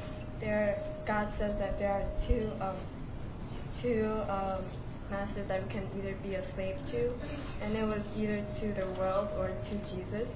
[0.41, 2.75] there God says that there are two um,
[3.81, 4.63] two um,
[5.11, 7.13] masters that we can either be a slave to,
[7.61, 10.27] and it was either to the world or to Jesus.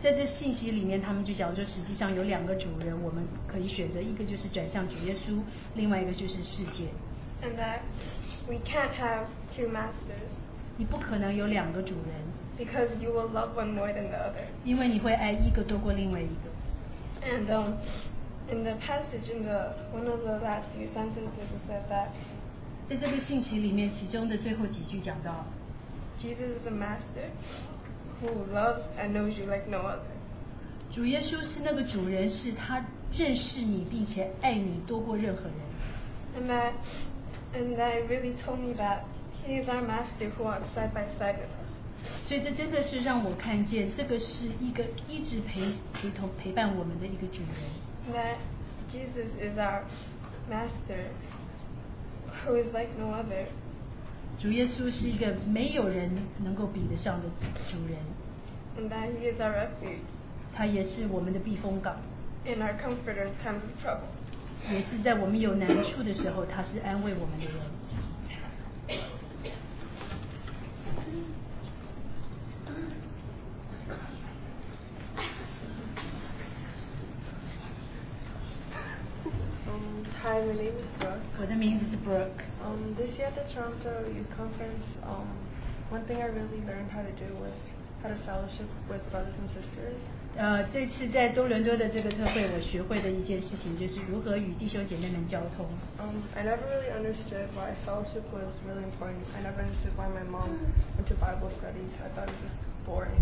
[0.00, 5.40] 在这信息里面，他们就讲说，实际上有两个主人，我们可以选择，一个就是转向主耶稣，
[5.74, 6.86] 另外一个就是世界。
[7.42, 7.80] And that
[8.46, 10.30] we can't have two masters
[10.76, 12.14] 你不可能有两个主人
[12.56, 14.46] ，because you will love one more than the other.
[14.64, 16.50] 因为你会爱一个多过另外一个。
[17.26, 17.74] And um,
[18.48, 22.10] in the passage, in the one of the last few sentences, it said that
[22.88, 25.44] 在这个信息里面，其中的最后几句讲到
[26.20, 27.30] ，Jesus is the master
[28.21, 30.11] who loves and knows you like no other.
[30.93, 35.53] 主耶稣是那个主人，是他认识你，并且爱你多过任何人。
[36.35, 36.73] And that,
[37.53, 39.03] and that it really told me that
[39.45, 42.27] He is our master who walks side by side with us.
[42.27, 45.61] 所以这真的是让我看见，这个是一个一直陪
[45.93, 47.71] 陪同陪伴我们的一个主人。
[48.07, 48.37] And that
[48.91, 49.83] Jesus is our
[50.49, 51.09] master
[52.45, 53.47] who is like no other.
[54.39, 56.09] 主耶稣是一个没有人
[56.43, 57.29] 能够比得上的
[57.71, 57.97] 主人，
[58.77, 59.99] And that He is our refuge
[60.53, 61.95] 他也是我们的避风港，
[62.45, 64.09] and our comforter in times of trouble.
[64.71, 67.55] 也是在我们有难处的时候，他是安慰我们的人。
[79.65, 81.19] Um, hi, my name is Brooke.
[81.39, 82.46] 我的名字是 Brooke。
[82.64, 85.26] Um, this year at the Toronto Youth Conference, um,
[85.90, 87.54] one thing I really learned how to do was
[88.02, 89.96] how to fellowship with brothers and sisters.
[90.36, 95.66] 呃，这次在多伦多的这个特会，我学会的一件事情就是如何与弟兄姐妹们交通。
[95.98, 99.24] Um, I never really understood why fellowship was really important.
[99.34, 100.50] I never understood why my mom
[100.96, 101.90] went to Bible studies.
[102.04, 102.52] I thought it was
[102.86, 103.18] boring.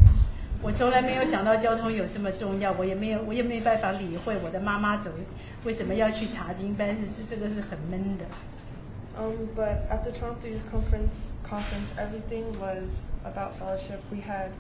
[0.63, 5.19] 我从来没有想到交通有这么重要，我也没有，我也没办法理会我的妈妈怎么
[5.65, 8.25] 为什么要去查经班，是这个是很闷的。
[9.18, 11.12] Um, but at the Toronto Youth Conference,
[11.44, 12.88] conference, everything was
[13.26, 14.00] about fellowship.
[14.10, 14.52] We had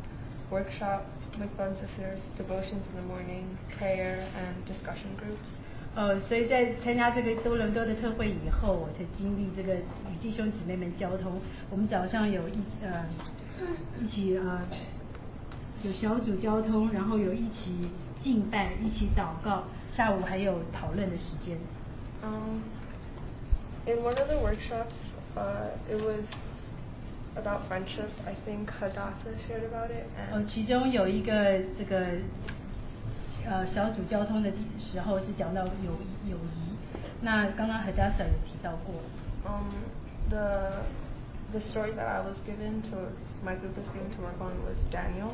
[0.51, 1.07] workshops
[1.39, 5.47] with brothers and sisters, devotions in the morning, prayer, and discussion groups.
[5.95, 11.39] 呃，所以在参加这个多伦多的特会以后，我才经历这个与弟兄姊妹们交通。
[11.69, 13.05] 我们早上有一呃
[14.01, 14.61] 一起呃
[15.83, 17.89] 有小组交通，然后有一起
[18.21, 21.57] 敬拜，一起祷告，下午还有讨论的时间。
[22.23, 22.59] Um,
[23.87, 24.93] in one of the workshops,
[25.35, 26.23] uh, it was
[27.35, 28.09] about friendship.
[28.25, 30.05] I think Hadassah shared about it.
[30.17, 32.05] 呃， And 其中有一个这个
[33.45, 35.97] 呃小组交通的地时候是讲到友
[36.29, 36.75] 友谊，
[37.21, 38.95] 那刚刚 Hadassah 有提到过。
[39.45, 39.71] um,
[40.29, 40.83] the
[41.51, 42.97] the story that I was given to
[43.43, 45.31] my group was given to work on was Daniel.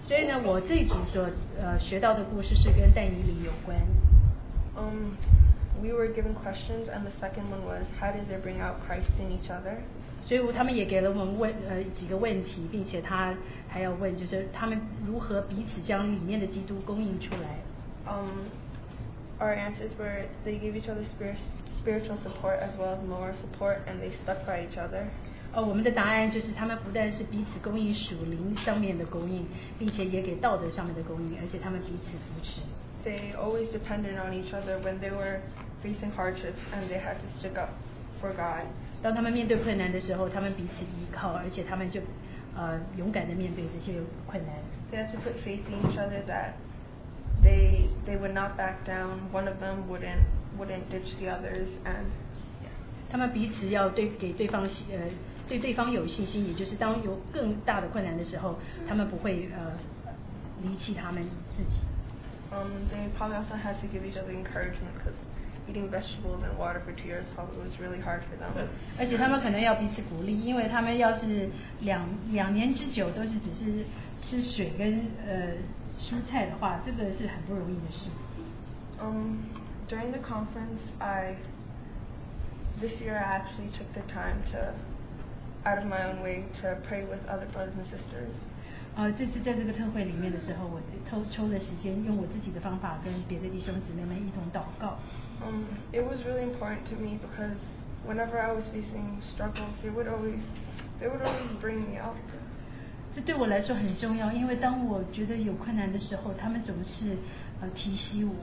[0.00, 1.26] 所以呢，我这一组所
[1.58, 3.78] 呃学到的故事是跟但以理有关。
[4.76, 5.14] Um,
[5.82, 9.10] we were given questions, and the second one was how did they bring out Christ
[9.18, 9.78] in each other?
[10.22, 13.34] 所以他们也给了我们问呃几个问题，并且他
[13.68, 17.58] 还要问，就是他们如何彼此将里面的基督供应出来。
[18.06, 18.48] Um,
[19.38, 21.36] our answers were they gave each other spirit,
[21.82, 25.08] spiritual support as well as moral support, and they stuck by each other.
[25.52, 29.46] 哦，我们的答案就是他们不但是彼此供应属灵上面的供应，
[29.78, 32.62] 并且也给道德上面的供应，而且他们彼此扶持。
[33.04, 35.40] They always depended on each other when they were
[35.82, 37.70] facing hardships and they had to stick up
[38.20, 38.66] for God.
[39.02, 42.00] 当他们面对困难的时候，他们彼此依靠，而且他们就
[42.56, 44.54] 呃勇敢的面对这些困难。
[44.90, 46.54] They had to put faith in each other that
[47.42, 49.30] they they would not back down.
[49.32, 50.24] One of them wouldn't
[50.58, 52.06] wouldn't ditch the others, and
[53.10, 55.10] 他们彼此要对给对方信呃
[55.46, 58.58] 对对方有信心，也就是当有更大的困难的时候，
[58.88, 59.72] 他们不会呃
[60.62, 61.22] 离弃他们
[61.56, 61.76] 自己。
[62.50, 65.14] um, they probably also had to give each other encouragement because
[65.68, 68.52] eating vegetables and water for two years probably was really hard for them.
[68.98, 71.48] 而且他们可能要彼此鼓励，因为他们要是
[71.80, 73.84] 两两年之久都是只是
[74.20, 75.54] 吃水跟呃
[75.98, 78.10] 蔬菜的话，这个是很不容易的事。
[79.00, 79.38] Um,
[79.88, 81.36] during the conference, I
[82.80, 84.74] this year I actually took the time to,
[85.68, 88.34] out of my own way, to pray with other brothers and sisters.
[88.96, 90.80] 呃，这次在这个特会里面的时候，我
[91.10, 94.98] 抽抽了时间，用我自己的方法跟别的弟兄姊妹们一同祷告。
[95.42, 97.58] Um, it was really important to me because
[98.06, 100.40] whenever I was facing struggles, they would always
[101.00, 102.16] they would always bring me up.
[103.14, 107.16] 这对我来说很重要，因为当我觉得有困难的时候，他们总是
[107.60, 108.34] 呃提醒我。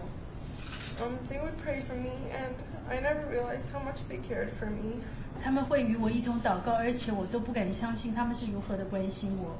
[1.04, 2.54] Um, they would pray for me, and
[2.88, 5.02] I never realized how much they cared for me.
[5.44, 9.56] 他们会与我一同祷告，而且我都不敢相信他们是如何的关心我。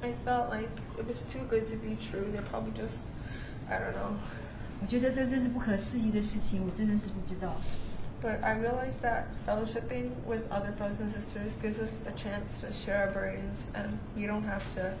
[0.00, 2.24] I felt like it was too good to be true.
[2.32, 2.94] They probably just,
[3.68, 4.16] I don't know.
[4.80, 7.56] 我觉得这真是不可思议的事情，我真的是不知道。
[8.22, 12.68] But I realized that fellowshipping with other brothers and sisters gives us a chance to
[12.72, 14.94] share our burdens, and we don't have to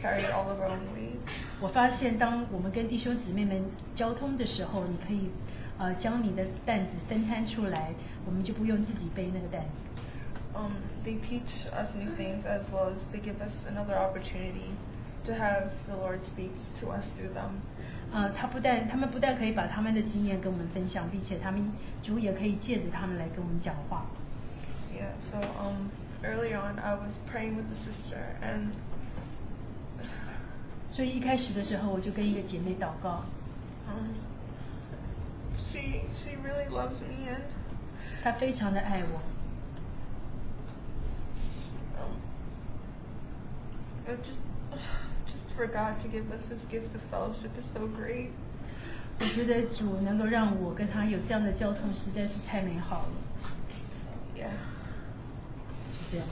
[0.00, 1.18] carry all of our own weight.
[1.60, 3.64] 我发现，当我们跟弟兄姊妹们
[3.94, 5.30] 交通的时候，你可以
[5.78, 7.92] 呃将你的担子分摊出来，
[8.24, 9.68] 我们就不用自己背那个担子。
[10.54, 10.72] Um,
[11.04, 14.70] they teach us new things as well as they give us another opportunity
[15.24, 17.62] to have the Lord speak to us through them.
[18.11, 21.71] 呃，他不但他们不但可以把他们的经验跟我们分享，并且他们
[22.01, 24.05] 主也可以借着他们来跟我们讲话。
[24.93, 25.91] Yeah, so um,
[26.23, 28.71] early on I was praying with the sister, and
[30.89, 33.25] 所以一开始的时候，我就跟一个姐妹祷告
[33.87, 34.15] ，um,
[35.71, 37.41] she she really loves me, and
[38.23, 39.21] 她非常的爱我。
[41.99, 42.15] um,
[44.07, 44.39] it just
[45.56, 48.30] for God to give us this gift of fellowship is so great.
[49.20, 53.12] 我觉得主能够让我跟她有这样的交通，实在是太美好了。
[54.36, 54.50] Yeah.
[55.92, 56.26] 是这样。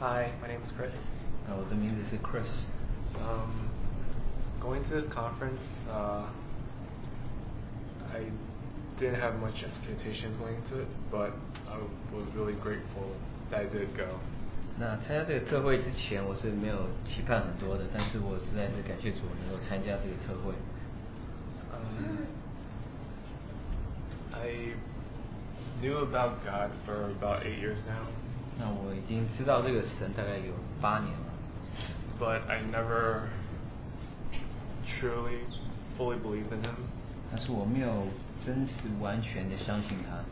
[0.00, 0.90] Hi, my name is Chris.
[1.46, 2.50] 啊，我的名字是 Chris。
[3.26, 3.70] Um,
[4.60, 6.26] going to this conference, uh,
[8.12, 8.30] I
[8.98, 11.32] didn't have much expectations going into it, but
[11.68, 11.78] I
[12.14, 13.14] was really grateful
[13.50, 14.18] that I did go.
[14.78, 20.54] 那参加这个特会之前，我是没有期盼很多的，但是我实在是感谢主能够参加这个特会。
[21.72, 22.26] Um,
[24.32, 24.74] I
[25.80, 28.08] knew about God for about eight years now,
[28.58, 31.25] 那我已经知道这个神大概有八年了，
[32.18, 33.28] but I never
[35.00, 35.40] truly,
[35.96, 36.76] fully believed in Him.
[37.30, 38.08] 但是我没有
[38.44, 40.22] 真实完全的相信他。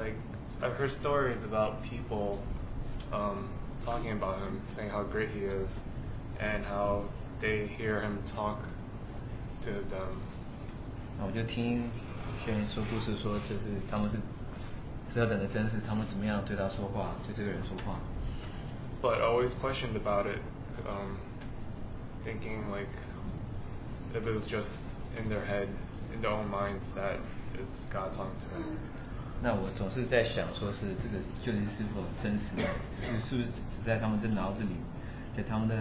[0.00, 0.14] Like
[0.62, 2.38] I've heard stories about people
[3.12, 3.48] um,
[3.84, 5.68] talking about him, saying how great he is,
[6.38, 7.04] and how
[7.40, 8.58] they hear him talk
[9.62, 10.20] to them.
[11.18, 13.60] 那我就听有些人说故事说，这是
[13.90, 14.16] 他们是
[15.12, 17.98] 何等的真实，他们怎么样对他说话，对这个人说话。
[19.04, 20.42] But I always questioned about it,
[20.86, 21.16] um,
[22.22, 22.92] thinking like
[24.14, 24.68] if it was just
[25.16, 25.68] in their head,
[26.14, 27.16] in their own minds, that
[27.54, 28.76] it's God talking to them.
[29.42, 32.68] 那我总是在想，说是这个究竟是否真实的，
[33.00, 34.76] 只是是不是只在他们的脑子里，
[35.34, 35.74] 在他们的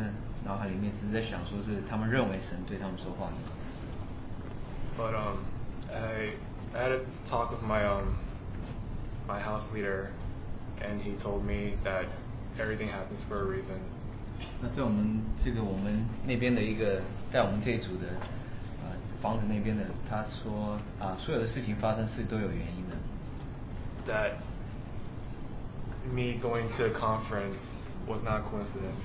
[0.45, 3.27] 脑海里面，只是在想，说是他们认为神对他们说话。
[4.97, 5.43] But um,
[5.91, 6.35] I,
[6.73, 6.99] I had a
[7.29, 8.15] talk with my um,
[9.27, 10.11] my house leader,
[10.79, 12.05] and he told me that
[12.57, 13.79] everything happens for a reason.
[14.61, 17.01] 那在我们这个我们那边的一个，
[17.31, 18.07] 在我们这一组的
[18.83, 22.95] 呃房子那边的，他说啊，所有的事情发生是都有原因的。
[24.07, 24.31] That
[26.13, 27.59] me going to a conference
[28.07, 29.03] was not a coincidence.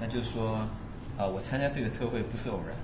[0.00, 0.66] 那就是说
[1.18, 2.74] 啊，我参加这个特会不是偶然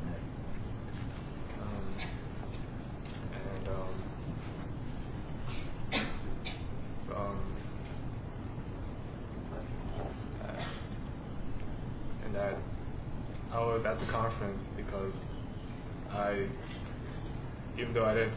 [12.38, 12.56] that
[13.52, 15.12] I was at the conference because
[16.10, 16.46] I,
[17.78, 18.34] even though I didn't,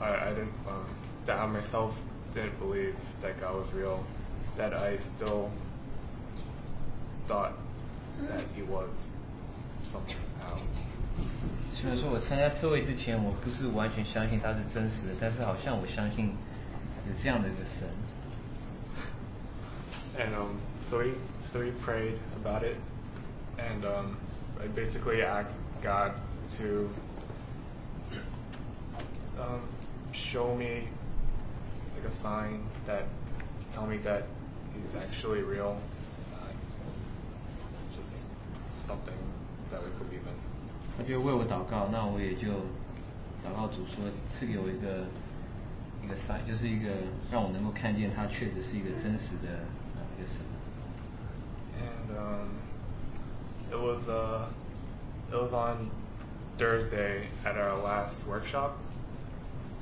[0.00, 0.86] I, I didn't, um,
[1.26, 1.94] that I myself
[2.34, 4.04] didn't believe that God was real,
[4.58, 5.50] that I still
[7.28, 7.52] thought
[8.28, 8.90] that He was
[9.92, 10.60] somehow.
[11.74, 16.28] 虽然说我参加特会之前，我不是完全相信他是真实的，但是好像我相信
[17.06, 17.88] 有这样的一个神。
[20.18, 20.58] And um,
[20.90, 21.14] so we
[21.52, 22.76] so we prayed about it,
[23.58, 24.16] and um,
[24.62, 26.14] I basically asked God
[26.58, 26.88] to
[29.38, 29.68] um,
[30.32, 30.88] show me
[31.94, 33.04] like a sign that
[33.74, 34.24] tell me that
[34.72, 35.76] He's actually real,
[36.32, 36.48] uh,
[37.94, 38.08] just
[38.88, 39.20] something
[39.70, 40.34] that we believe in.
[40.96, 42.48] 他就为我祷告，那我也就
[43.44, 45.04] 祷告主说赐给我一个
[46.02, 46.88] 一个 sign，就是一个
[47.30, 49.85] 让我能够看见他确实是一个真实的呃一个神。
[52.06, 52.48] And um,
[53.70, 54.48] it was uh,
[55.30, 55.90] it was on
[56.58, 58.76] Thursday at our last workshop.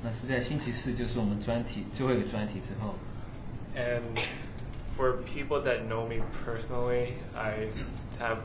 [0.03, 2.95] 那是在星期四，就是我们专题最后一个专题之后。
[3.75, 4.19] And
[4.97, 7.69] for people that know me personally, I
[8.19, 8.39] have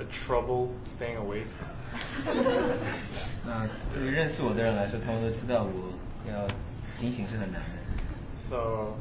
[0.00, 1.46] a trouble staying awake.
[3.46, 5.92] 那对于认识我的人来说，他们都知道我
[6.28, 6.48] 要
[6.98, 7.68] 警醒是很难的。
[8.50, 8.96] So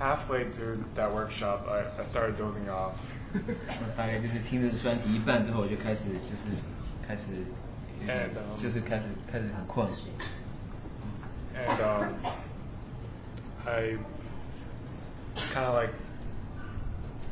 [0.00, 2.94] halfway through that workshop, I, I started dozing off.
[3.32, 6.54] 那大概就是听着专题一半之后，我就开始就是
[7.06, 7.22] 开始
[8.06, 9.88] And, um, 就是开始开始很困。
[11.56, 12.12] and um,
[13.64, 13.96] I
[15.52, 15.94] kind of like,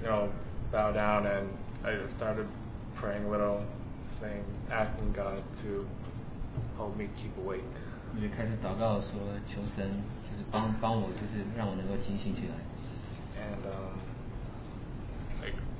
[0.03, 0.29] you know,
[0.71, 1.49] bow down and
[1.85, 2.47] I started
[2.99, 3.61] praying a little,
[4.21, 5.87] saying, asking God to
[6.79, 7.65] help me keep awake.
[8.15, 9.89] 我就开始祷告说，求神
[10.31, 12.55] 就是帮帮我，就是让我能够警醒起来。
[13.43, 14.16] And um, like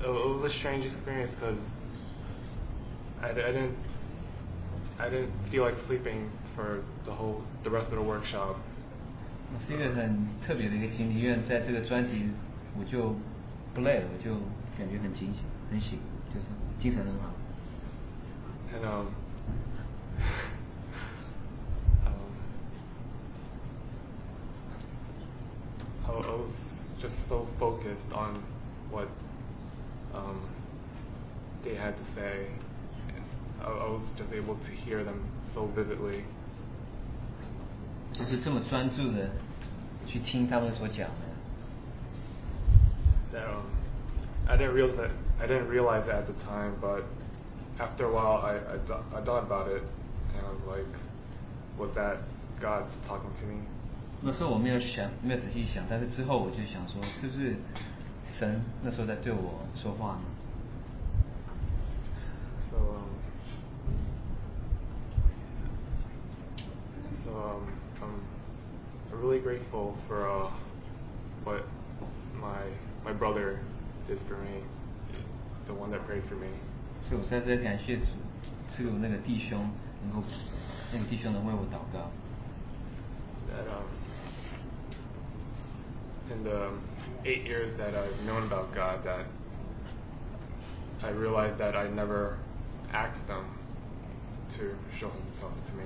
[0.00, 1.58] it, it was a strange experience because
[3.22, 3.76] I, I didn't
[4.98, 8.56] I didn't feel like sleeping for the whole the rest of the workshop.
[9.68, 12.28] 是一个很特别的一个经历，因为在这个专题
[12.76, 13.14] 我就
[13.72, 14.34] 不累了，我就
[14.76, 15.98] 感觉很清醒、很醒，
[16.32, 16.46] 就是
[16.80, 17.30] 精神很好。
[18.74, 19.06] And um,
[22.04, 22.34] um,
[26.04, 26.50] I, I was
[27.00, 28.42] just so focused on
[28.90, 29.06] what
[30.14, 30.40] um,
[31.62, 32.48] they had to say.
[33.08, 33.24] And
[33.62, 35.24] I, I was just able to hear them
[35.54, 36.24] so vividly.
[38.12, 39.28] 就是这么专注的
[40.06, 41.24] 去听他们所讲的。
[43.32, 43.66] That um,
[44.46, 47.02] I didn't realize that I didn't realize it at the time, but
[47.80, 49.82] after a while, I, I, th- I thought about it,
[50.32, 50.86] and I was like,
[51.76, 52.18] was that
[52.60, 53.66] God talking to me?
[54.22, 57.56] 那时候我没有想，没有仔细想，但是之后我就想说，是不是
[58.28, 60.22] 神那时候在对我说话呢？
[62.70, 63.06] So um,
[67.24, 67.62] so um,
[68.02, 70.50] I'm really grateful for uh,
[71.44, 71.62] what
[72.34, 72.72] my
[73.04, 73.60] my brother
[74.08, 74.64] did for me,
[75.66, 76.48] the one that prayed for me.
[77.02, 78.06] 所以我在这里感谢主，
[78.70, 79.70] 赐给我那个弟兄
[80.02, 80.26] 能够，
[80.92, 82.10] 那个弟兄能为我祷告。
[83.52, 83.86] That um,
[86.30, 86.70] in the
[87.24, 89.26] eight years that I've known about God, that
[91.02, 92.38] I realized that I never
[92.92, 93.44] asked them
[94.56, 95.84] to show Himself to me.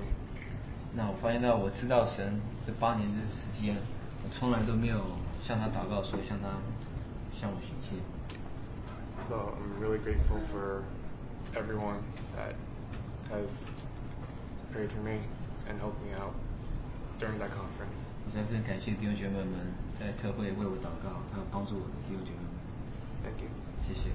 [0.95, 3.77] 那我发现到我知道神这八年的时间，
[4.23, 5.03] 我从来都没有
[5.45, 6.49] 向他祷告说向他
[7.39, 7.99] 向我显现。
[9.27, 10.83] So I'm really grateful for
[11.55, 12.01] everyone
[12.35, 12.55] that
[13.29, 13.47] has
[14.73, 15.19] prayed for me
[15.69, 16.33] and helped me out
[17.19, 18.02] during that conference.
[18.25, 22.49] 我实在是很感谢弟兄姐妹们在特会为我祷告，还有帮助我的弟兄姐妹们。
[23.23, 23.49] Thank you.
[23.87, 24.11] 谢谢。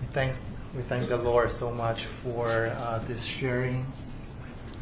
[0.00, 0.34] We thank
[0.74, 3.84] we thank the Lord so much for uh, this sharing.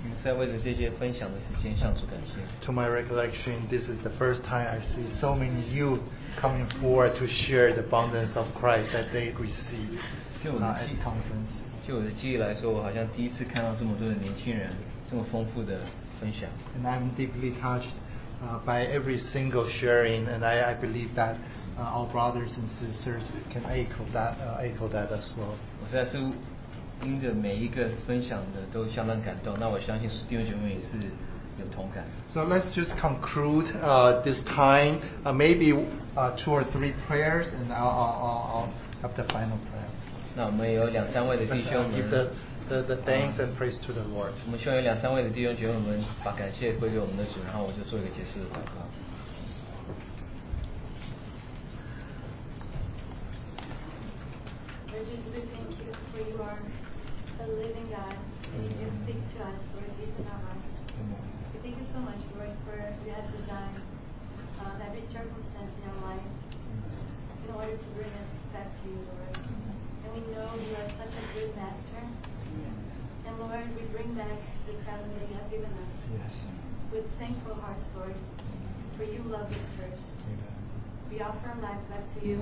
[0.04, 2.32] 我们在为了这些分享的时间向主感谢。
[2.66, 6.00] To my recollection, this is the first time I see so many youth
[6.40, 9.98] coming forward to share the abundance of Christ that they receive
[10.42, 11.54] 就我 uh, 的 at 记 conference.
[11.86, 14.70] 就我的记忆来说，我好像第一次看到这么多的年轻人
[15.10, 15.80] 这么丰富的
[16.20, 16.48] 分享。
[16.76, 17.92] And I'm deeply touched
[18.42, 21.36] uh, by every single sharing, and I, I believe that
[21.78, 23.22] uh, our brothers and sisters
[23.52, 25.56] can echo that, uh, echo that as well.
[25.80, 26.18] 我实在是
[27.04, 31.08] 因着每一个分享的都相当感动，那我相信弟兄姐妹也是
[31.58, 32.04] 有同感。
[32.32, 35.74] So let's just conclude uh, this time, uh, maybe
[36.14, 38.68] uh, two or three prayers, and I'll, I'll, I'll-
[39.02, 39.75] I'll have the final prayer.
[40.36, 42.10] 那我们有两三位的弟 Let's 兄 uh, give 们
[42.68, 44.32] the,，the, the thanks and praise to the Lord.
[44.46, 48.88] 我们希望有两三位的弟兄姐妹们把感谢归给我们的主，然后我就做一个结束的祷告。
[54.92, 56.60] Lord Jesus, we thank you for you are
[57.38, 58.16] the living God.
[58.52, 60.76] And you do speak to us, Lord, deep in our hearts.
[61.52, 63.80] We thank you so much, Lord, for you have designed
[64.60, 66.28] um, every circumstance in our life
[67.48, 69.45] in order to bring us back to you, Lord.
[70.17, 72.01] We know you are such a good master.
[73.27, 74.33] And Lord, we bring back
[74.65, 76.33] the talent that you have given us Yes.
[76.91, 78.15] with thankful hearts, Lord,
[78.97, 80.09] for you love us first.
[81.11, 82.41] We offer our lives back to you,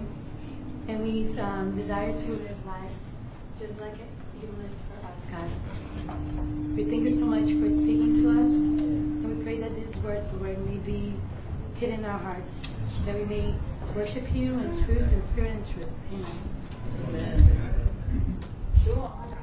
[0.88, 2.96] and we um, desire to live lives
[3.60, 5.52] just like it, you lived for us, God.
[6.78, 10.26] We thank you so much for speaking to us, and we pray that these words,
[10.40, 11.12] Lord, may be
[11.76, 12.56] hidden in our hearts,
[13.06, 13.56] that we may
[13.96, 15.92] worship you in truth and spirit and truth.
[16.14, 16.65] Amen.
[18.84, 19.40] 主我们感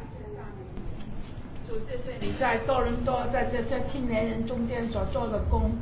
[1.67, 5.73] 谢谢谢你在多伦多在这些青年人中间所做的工，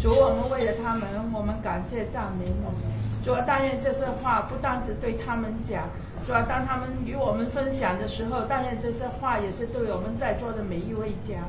[0.00, 3.24] 主我们为了他们，我们感谢赞美你。
[3.24, 5.88] 主，但愿这些话不单只对他们讲，
[6.26, 11.40] 主，当他们与我们分享的时候，但愿这些话也是对我们在座的每一位讲。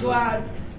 [0.00, 0.34] 主啊，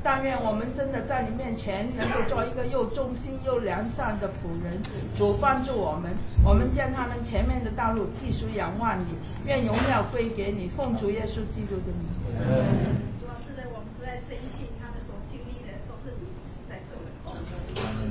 [0.06, 4.78] 但愿我们真的在你面前能够做一个又忠心又良善的仆人。
[5.18, 6.14] 主帮助我们，
[6.46, 9.18] 我们将他们前面的道路继续仰望你，
[9.50, 12.06] 愿荣耀归给你，奉主耶稣基督的名。
[13.18, 16.30] 主要是呢，我们实在深信他们所经历的都是你
[16.70, 17.34] 在做的工。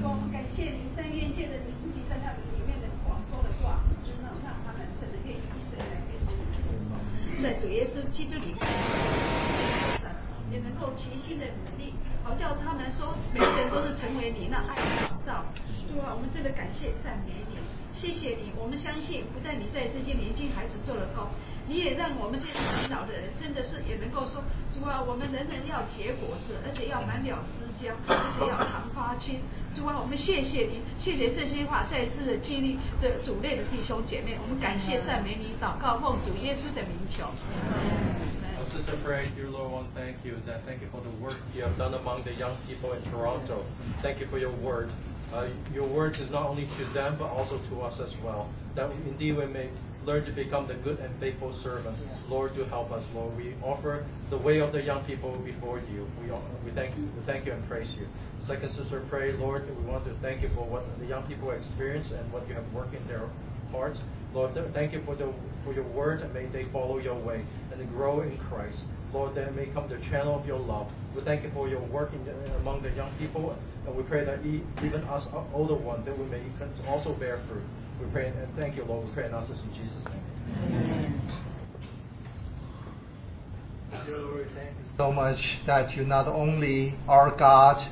[0.03, 7.39] 我们感谢您，但愿借着你自己在他们里面的广说的话，真的让他们真的愿意一生来跟随你。
[7.39, 8.51] 在主耶稣基督里，
[10.55, 15.45] 也能够齐心的努力，好叫他们说每个人都是成为你那爱的创造。
[15.91, 17.59] 主啊，我们真的感谢赞美你，
[17.93, 18.55] 谢谢你。
[18.57, 21.27] 我们相信，不但你在这些年轻孩子做了工，
[21.67, 29.43] 你也让我们这些年老的人真的是也能够说，主啊，我们人人要结果子，而且要满了枝浆，而且要常发青。
[29.75, 37.27] 主啊，我们谢谢你，谢谢这些话再次的激励这主内的弟兄姐妹，我们感谢赞美你，祷告奉主耶稣的名求。
[38.75, 40.37] Sister prayed, Dear Lord, to thank you.
[40.47, 43.65] That thank you for the work you have done among the young people in Toronto.
[44.03, 44.91] Thank you for your word.
[45.33, 48.53] Uh, your word is not only to them, but also to us as well.
[48.75, 49.71] That indeed we may
[50.05, 51.97] learn to become the good and faithful servant.
[52.29, 53.37] Lord, to help us, Lord.
[53.37, 56.09] We offer the way of the young people before you.
[56.21, 56.33] We,
[56.65, 58.09] we, thank, you, we thank you and praise you.
[58.45, 62.07] Second sister, pray, Lord, we want to thank you for what the young people experience
[62.11, 63.29] and what you have worked in their
[63.71, 64.01] hearts.
[64.35, 65.33] Lord, thank you for, the,
[65.65, 68.79] for your word and may they follow your way and grow in Christ.
[69.13, 70.91] Lord, that may come the channel of your love.
[71.15, 73.57] We thank you for your work in the, among the young people,
[73.87, 76.43] and we pray that e- even us older ones, that we may
[76.89, 77.63] also bear fruit.
[78.01, 79.07] We pray and thank you, Lord.
[79.07, 81.21] We pray and ask this in Jesus' name.
[84.05, 87.89] Dear Lord, thank you so much that you not only are God,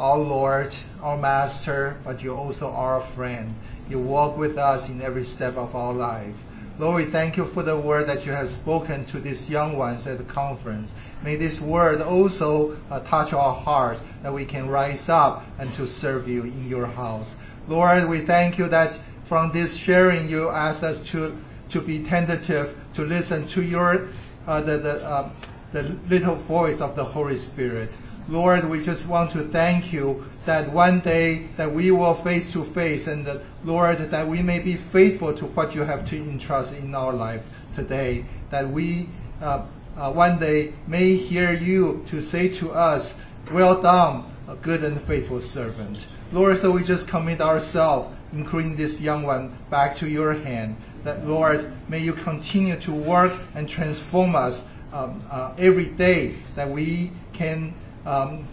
[0.00, 3.54] our Lord, our Master, but you also are a friend.
[3.88, 6.34] You walk with us in every step of our life.
[6.78, 10.06] Lord, we thank you for the word that you have spoken to these young ones
[10.06, 10.90] at the conference.
[11.24, 15.86] May this word also uh, touch our hearts that we can rise up and to
[15.86, 17.26] serve you in your house.
[17.66, 18.98] Lord, we thank you that
[19.28, 21.36] from this sharing you asked us to,
[21.70, 24.08] to be tentative, to listen to your
[24.46, 25.32] uh, the, the, uh,
[25.72, 27.90] the little voice of the Holy Spirit.
[28.28, 32.64] Lord, we just want to thank you that one day that we will face to
[32.72, 36.72] face and that, Lord, that we may be faithful to what you have to entrust
[36.72, 37.42] in our life
[37.76, 38.24] today.
[38.50, 39.10] That we
[39.42, 43.12] uh, uh, one day may hear you to say to us,
[43.52, 45.98] well done, a good and faithful servant.
[46.32, 50.78] Lord, so we just commit ourselves, including this young one, back to your hand.
[51.04, 54.64] That Lord, may you continue to work and transform us
[54.94, 56.38] um, uh, every day.
[56.56, 57.74] That we can
[58.06, 58.48] um,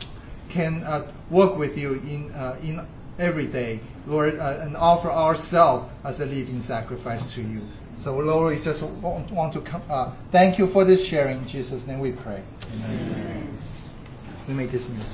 [0.56, 2.88] can uh, work with you in uh, in
[3.20, 7.62] every day, Lord, uh, and offer ourselves as a living sacrifice to you.
[8.02, 11.44] So, Lord, we just want, to come, uh, thank you for this sharing.
[11.44, 12.44] In Jesus' name we pray.
[12.74, 13.58] Amen.
[14.48, 15.08] We may dismiss.